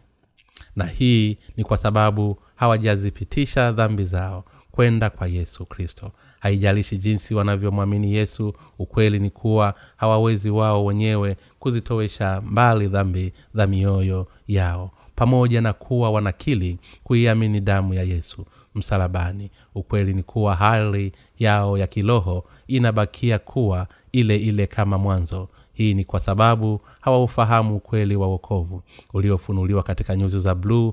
Na 0.76 0.84
hii 0.86 1.38
ni 1.56 1.64
kwa 1.64 1.76
sababu 1.76 2.38
hawajazipitisha 2.56 3.72
dhambi 3.72 4.04
zao 4.04 4.44
kwenda 4.70 5.10
kwa 5.10 5.26
yesu 5.26 5.66
kristo. 5.66 6.12
Haijalishi 6.40 6.96
jinsi 6.98 7.34
wanavyomwamini 7.34 8.14
yesu 8.14 8.54
ukweli 8.78 9.18
ni 9.18 9.30
kuwa 9.30 9.74
hawawezi 9.96 10.50
wao 10.50 10.84
wenyewe 10.84 11.36
kuzitowesha 11.58 12.40
mbali 12.40 12.88
dhambi 12.88 13.32
za 13.54 13.66
mioyo 13.66 14.26
yao 14.48 14.90
pamoja 15.22 15.60
na 15.60 15.72
kuwa 15.72 16.10
wanakili 16.10 16.78
kuiamini 17.02 17.60
damu 17.60 17.94
ya 17.94 18.02
yesu 18.02 18.44
msalabani. 18.74 19.50
Ukweli 19.74 20.14
ni 20.14 20.22
kuwa 20.22 20.54
hali 20.54 21.12
yao 21.38 21.78
ya 21.78 21.86
kiroho 21.86 22.44
inabakia 22.66 23.38
kuwa 23.38 23.86
ile 24.12 24.36
ile 24.36 24.66
kama 24.66 24.98
mwanzo. 24.98 25.48
Hii 25.72 25.94
ni 25.94 26.04
kwa 26.04 26.20
sababu 26.20 26.80
hawaufahamu 27.00 27.76
ukweli 27.76 28.16
wa 28.16 28.26
wokovu 28.26 28.82
uliofunuliwa 29.14 29.82
katika 29.82 30.16
nyuzi 30.16 30.38
za 30.38 30.54
bluu 30.54 30.92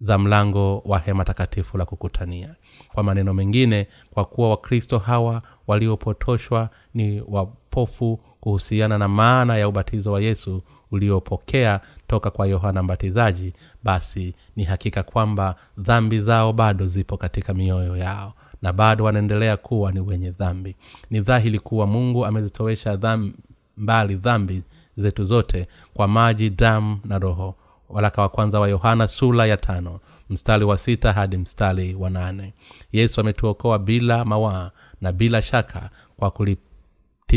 za 0.00 0.18
mlango 0.18 0.78
wa 0.78 0.98
hema 0.98 1.24
takatifu 1.24 1.78
la 1.78 1.84
kukutania. 1.84 2.54
Kwa 2.94 3.02
maneno 3.02 3.34
mengine 3.34 3.86
kwa 4.10 4.24
kuwa 4.24 4.50
wakristo 4.50 4.98
hawa 4.98 5.42
waliopotoshwa 5.66 6.68
ni 6.94 7.22
wapofu 7.28 8.20
kuhusiana 8.40 8.98
na 8.98 9.08
maana 9.08 9.56
ya 9.56 9.68
ubatizo 9.68 10.12
wa 10.12 10.20
yesu 10.20 10.62
uliopokea 10.94 11.80
toka 12.06 12.30
kwa 12.30 12.46
yohana 12.46 12.82
mbatizaji 12.82 13.52
basi 13.82 14.34
ni 14.56 14.64
hakika 14.64 15.02
kwamba 15.02 15.54
dhambi 15.78 16.20
zao 16.20 16.52
bado 16.52 16.86
zipo 16.86 17.16
katika 17.16 17.54
mioyo 17.54 17.96
yao 17.96 18.32
na 18.62 18.72
bado 18.72 19.04
wanaendelea 19.04 19.56
kuwa 19.56 19.92
ni 19.92 20.00
wenye 20.00 20.30
dhambi. 20.30 20.76
Ni 21.10 21.20
dhahiri 21.20 21.58
kuwa 21.58 21.86
mungu 21.86 22.26
amezitowesha 22.26 22.96
dham, 22.96 23.32
mbali 23.76 24.14
dhambi 24.16 24.62
zetu 24.96 25.24
zote 25.24 25.66
kwa 25.94 26.08
maji 26.08 26.50
damu 26.50 26.98
na 27.04 27.18
roho. 27.18 27.54
Waraka 27.88 28.22
wa 28.22 28.28
kwanza 28.28 28.60
wa 28.60 28.68
yohana 28.68 29.08
sula 29.08 29.46
ya 29.46 29.56
tano 29.56 30.00
mstari 30.30 30.64
wa 30.64 30.78
sita 30.78 31.12
hadi 31.12 31.36
mstari 31.36 31.94
wa 31.94 32.10
nane. 32.10 32.52
Yesu 32.92 33.20
ametuokoa 33.20 33.78
bila 33.78 34.24
mawaa 34.24 34.70
na 35.00 35.12
bila 35.12 35.42
shaka 35.42 35.90
kwa 36.16 36.30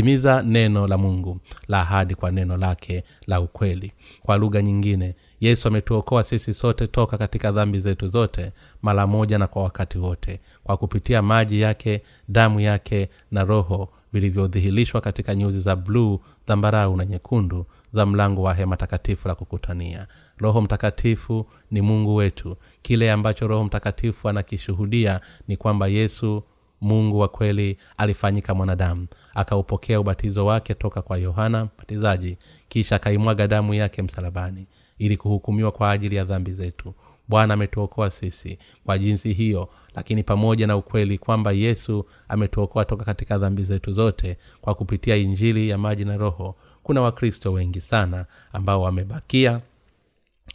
kulitimiza 0.02 0.42
neno 0.42 0.86
la 0.86 0.98
mungu 0.98 1.40
la 1.68 1.80
ahadi 1.80 2.14
kwa 2.14 2.30
neno 2.30 2.56
lake 2.56 3.04
la 3.26 3.40
ukweli. 3.40 3.92
Kwa 4.22 4.36
lugha 4.36 4.62
nyingine 4.62 5.14
yesu 5.40 5.68
ametuokoa 5.68 6.24
sisi 6.24 6.54
sote 6.54 6.86
toka 6.86 7.18
katika 7.18 7.52
dhambi 7.52 7.80
zetu 7.80 8.08
zote 8.08 8.52
mara 8.82 9.06
moja 9.06 9.38
na 9.38 9.46
kwa 9.46 9.62
wakati 9.62 9.98
wote 9.98 10.40
kwa 10.64 10.76
kupitia 10.76 11.22
maji 11.22 11.60
yake 11.60 12.02
damu 12.28 12.60
yake 12.60 13.08
na 13.30 13.44
roho 13.44 13.88
vilivyodhihirishwa 14.12 15.00
katika 15.00 15.34
nyuzi 15.34 15.60
za 15.60 15.76
bluu 15.76 16.20
dhambarau 16.46 16.96
na 16.96 17.04
nyekundu 17.04 17.66
za 17.92 18.06
mlango 18.06 18.42
wa 18.42 18.54
hema 18.54 18.76
takatifu 18.76 19.28
la 19.28 19.34
kukutania. 19.34 20.06
Roho 20.38 20.60
mtakatifu 20.60 21.46
ni 21.70 21.80
mungu 21.80 22.14
wetu. 22.14 22.56
Kile 22.82 23.12
ambacho 23.12 23.46
roho 23.46 23.64
mtakatifu 23.64 24.28
anakishuhudia 24.28 25.20
ni 25.48 25.56
kwamba 25.56 25.86
yesu 25.88 26.42
mungu 26.80 27.18
wa 27.18 27.28
kweli 27.28 27.78
alifanyika 27.96 28.54
mwanadamu 28.54 29.06
akaupokea 29.34 30.00
ubatizo 30.00 30.46
wake 30.46 30.74
toka 30.74 31.02
kwa 31.02 31.18
yohana 31.18 31.64
mbatizaji 31.64 32.38
kisha 32.68 32.96
akaimwaga 32.96 33.46
damu 33.48 33.74
yake 33.74 34.02
msalabani 34.02 34.66
ili 34.98 35.16
kuhukumiwa 35.16 35.72
kwa 35.72 35.90
ajili 35.90 36.16
ya 36.16 36.24
dhambi 36.24 36.52
zetu. 36.52 36.94
Bwana 37.28 37.54
ametuokoa 37.54 38.10
sisi 38.10 38.58
kwa 38.84 38.98
jinsi 38.98 39.32
hiyo 39.32 39.68
lakini 39.94 40.22
pamoja 40.22 40.66
na 40.66 40.76
ukweli 40.76 41.18
kwamba 41.18 41.52
yesu 41.52 42.06
ametuokoa 42.28 42.84
toka 42.84 43.04
katika 43.04 43.38
dhambi 43.38 43.64
zetu 43.64 43.92
zote 43.92 44.36
kwa 44.60 44.74
kupitia 44.74 45.16
injili 45.16 45.68
ya 45.68 45.78
maji 45.78 46.04
na 46.04 46.16
roho 46.16 46.54
kuna 46.82 47.00
wakristo 47.00 47.52
wengi 47.52 47.80
sana 47.80 48.26
ambao 48.52 48.82
wamebakia 48.82 49.60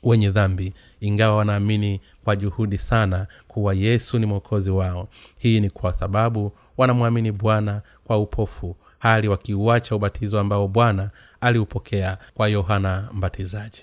wenye 0.03 0.29
dhambi 0.31 0.73
ingawa 0.99 1.35
wanaamini 1.37 2.01
kwa 2.23 2.35
juhudi 2.35 2.77
sana 2.77 3.27
kuwa 3.47 3.73
yesu 3.73 4.19
ni 4.19 4.25
mwokozi 4.25 4.69
wao. 4.69 5.07
Hii 5.37 5.59
ni 5.59 5.69
kwa 5.69 5.93
sababu 5.97 6.51
wanamwamini 6.77 7.31
bwana 7.31 7.81
kwa 8.03 8.17
upofu 8.19 8.75
hali 8.99 9.27
wakiuacha 9.27 9.95
ubatizo 9.95 10.39
ambao 10.39 10.67
bwana 10.67 11.09
aliupokea 11.41 12.17
kwa 12.33 12.47
yohana 12.47 13.09
mbatizaji. 13.13 13.81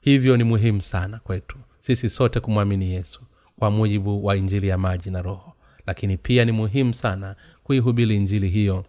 Hivyo 0.00 0.36
ni 0.36 0.44
muhimu 0.44 0.82
sana 0.82 1.18
kwetu 1.18 1.58
sisi 1.80 2.10
sote 2.10 2.40
kumwamini 2.40 2.90
yesu 2.92 3.20
kwa 3.58 3.70
mujibu 3.70 4.24
wa 4.26 4.36
injili 4.36 4.68
ya 4.68 4.78
maji 4.78 5.10
na 5.10 5.22
roho. 5.22 5.52
Lakini 5.86 6.16
pia 6.16 6.44
ni 6.44 6.52
muhimu 6.52 6.94
sana 6.94 7.36
kuihubiri 7.64 8.16
injili 8.16 8.48
hiyo 8.48 8.84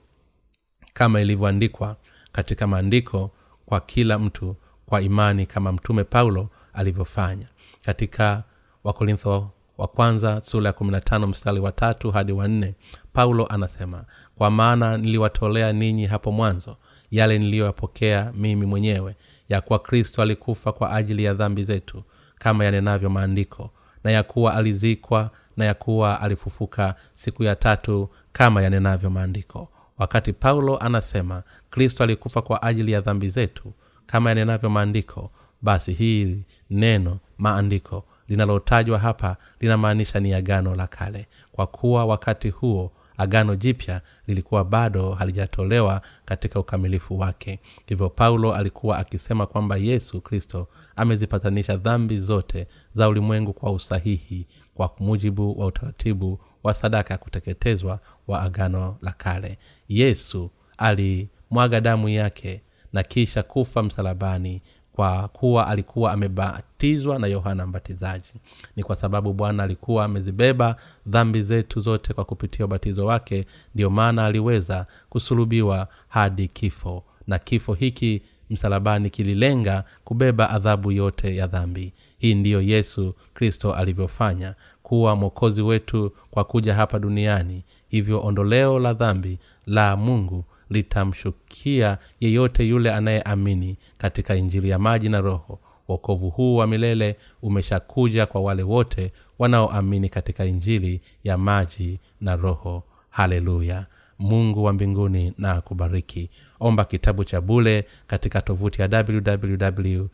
kama 0.93 1.21
ilivyoandikwa 1.21 1.95
katika 2.31 2.67
maandiko 2.67 3.31
kwa 3.65 3.79
kila 3.81 4.19
mtu 4.19 4.55
kwa 4.85 5.01
imani 5.01 5.45
kama 5.45 5.71
mtume 5.71 6.03
paulo 6.03 6.49
alivyofanya. 6.73 7.47
Katika 7.81 8.43
wakorintho 8.83 9.49
wa 9.77 9.87
kwanza 9.87 10.41
sura 10.41 10.67
ya 10.67 10.73
15 10.73 11.27
mstari 11.27 11.59
wa 11.59 11.71
tatu 11.71 12.11
hadi 12.11 12.31
wanne 12.31 12.75
paulo 13.13 13.45
anasema 13.47 14.03
kwa 14.37 14.51
maana 14.51 14.97
niliwatolea 14.97 15.73
ninyi 15.73 16.05
hapo 16.05 16.31
mwanzo 16.31 16.77
yale 17.11 17.39
niliyoyapokea 17.39 18.31
mimi 18.35 18.65
mwenyewe 18.65 19.15
ya 19.49 19.61
kuwa 19.61 19.79
kristo 19.79 20.21
alikufa 20.21 20.71
kwa 20.71 20.91
ajili 20.93 21.23
ya 21.23 21.33
dhambi 21.33 21.63
zetu 21.63 22.03
kama 22.35 22.65
yanenavyo 22.65 23.09
maandiko 23.09 23.69
na 24.03 24.11
ya 24.11 24.23
kuwa 24.23 24.53
alizikwa 24.53 25.29
na 25.57 25.65
ya 25.65 25.73
kuwa 25.73 26.21
alifufuka 26.21 26.95
siku 27.13 27.43
ya 27.43 27.55
tatu 27.55 28.09
kama 28.31 28.61
yanenavyo 28.61 29.09
maandiko. 29.09 29.69
Wakati 29.97 30.33
paulo 30.33 30.77
anasema 30.77 31.43
kristo 31.69 32.03
alikufa 32.03 32.41
kwa 32.41 32.63
ajili 32.63 32.91
ya 32.91 33.01
dhambi 33.01 33.29
zetu 33.29 33.73
kama 34.05 34.29
yanenavyo 34.29 34.69
maandiko 34.69 35.31
basi 35.61 35.93
hii 35.93 36.43
neno 36.69 37.17
maandiko 37.37 38.05
linalotajwa 38.27 38.99
hapa 38.99 39.37
linamaanisha 39.59 40.19
ni 40.19 40.33
agano 40.33 40.75
la 40.75 40.87
kale. 40.87 41.27
Kwa 41.51 41.67
kuwa 41.67 42.05
wakati 42.05 42.49
huo 42.49 42.91
agano 43.17 43.55
jipya 43.55 44.01
lilikuwa 44.27 44.63
bado 44.65 45.11
halijatolewa 45.11 46.01
katika 46.25 46.59
ukamilifu 46.59 47.19
wake. 47.19 47.59
Hivyo 47.85 48.09
paulo 48.09 48.53
alikuwa 48.55 48.97
akisema 48.97 49.45
kwamba 49.45 49.77
yesu 49.77 50.21
kristo 50.21 50.67
amezipatanisha 50.95 51.77
dhambi 51.77 52.19
zote 52.19 52.67
za 52.93 53.09
ulimwengu 53.09 53.53
kwa 53.53 53.71
usahihi 53.71 54.47
kwa 54.73 54.91
mujibu 54.99 55.59
wa 55.59 55.65
utaratibu 55.65 56.39
wa 56.63 56.73
sadaka 56.73 57.13
ya 57.13 57.17
kuteketezwa 57.17 57.99
wa 58.27 58.41
agano 58.41 58.97
la 59.01 59.11
kale. 59.11 59.57
Yesu 59.87 60.51
alimwaga 60.77 61.81
damu 61.81 62.09
yake 62.09 62.61
na 62.93 63.03
kisha 63.03 63.43
kufa 63.43 63.83
msalabani 63.83 64.61
kwa 64.95 65.27
kuwa 65.27 65.67
alikuwa 65.67 66.11
amebatizwa 66.11 67.19
na 67.19 67.27
yohana 67.27 67.67
mbatizaji. 67.67 68.33
Ni 68.75 68.83
kwa 68.83 68.95
sababu 68.95 69.33
bwana 69.33 69.63
alikuwa 69.63 70.05
amezibeba 70.05 70.75
dhambi 71.07 71.41
zetu 71.41 71.81
zote 71.81 72.13
kwa 72.13 72.25
kupitia 72.25 72.65
ubatizo 72.65 73.05
wake 73.05 73.45
ndiyo 73.75 73.89
maana 73.89 74.25
aliweza 74.25 74.85
kusulubiwa 75.09 75.87
hadi 76.07 76.47
kifo. 76.47 77.03
Na 77.27 77.39
kifo 77.39 77.73
hiki 77.73 78.21
msalabani 78.49 79.09
kililenga 79.09 79.83
kubeba 80.03 80.49
adhabu 80.49 80.91
yote 80.91 81.35
ya 81.35 81.47
dhambi. 81.47 81.93
Hii 82.17 82.35
ndiyo 82.35 82.61
yesu 82.61 83.15
kristo 83.33 83.73
alivyofanya 83.73 84.55
kuwa 84.83 85.15
mwokozi 85.15 85.61
wetu 85.61 86.11
kwa 86.31 86.43
kuja 86.43 86.75
hapa 86.75 86.99
duniani. 86.99 87.63
Hivyo 87.87 88.25
ondoleo 88.25 88.79
la 88.79 88.93
dhambi 88.93 89.39
la 89.65 89.95
mungu 89.97 90.45
litamshukia 90.69 91.97
yeyote 92.19 92.63
yule 92.67 92.93
anayeamini 92.93 93.77
katika 93.97 94.35
injili 94.35 94.69
ya 94.69 94.79
maji 94.79 95.09
na 95.09 95.21
roho. 95.21 95.59
Wokovu 95.87 96.29
huu 96.29 96.55
wa 96.55 96.67
milele 96.67 97.17
umeshakuja 97.41 98.25
kwa 98.25 98.41
wale 98.41 98.63
wote 98.63 99.11
wanaoamini 99.39 100.09
katika 100.09 100.45
injili 100.45 101.01
ya 101.23 101.37
maji 101.37 101.99
na 102.21 102.35
roho. 102.35 102.83
Haleluya! 103.09 103.85
Mungu 104.19 104.63
wa 104.63 104.73
mbinguni 104.73 105.33
na 105.37 105.51
akubariki. 105.51 106.29
Omba 106.59 106.85
kitabu 106.85 107.23
cha 107.23 107.41
bule 107.41 107.85
katika 108.07 108.41
tovuti 108.41 108.81
ya 108.81 109.05
www 109.09 110.05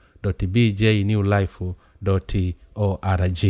bjnewlife 0.47 1.73
org 2.75 3.45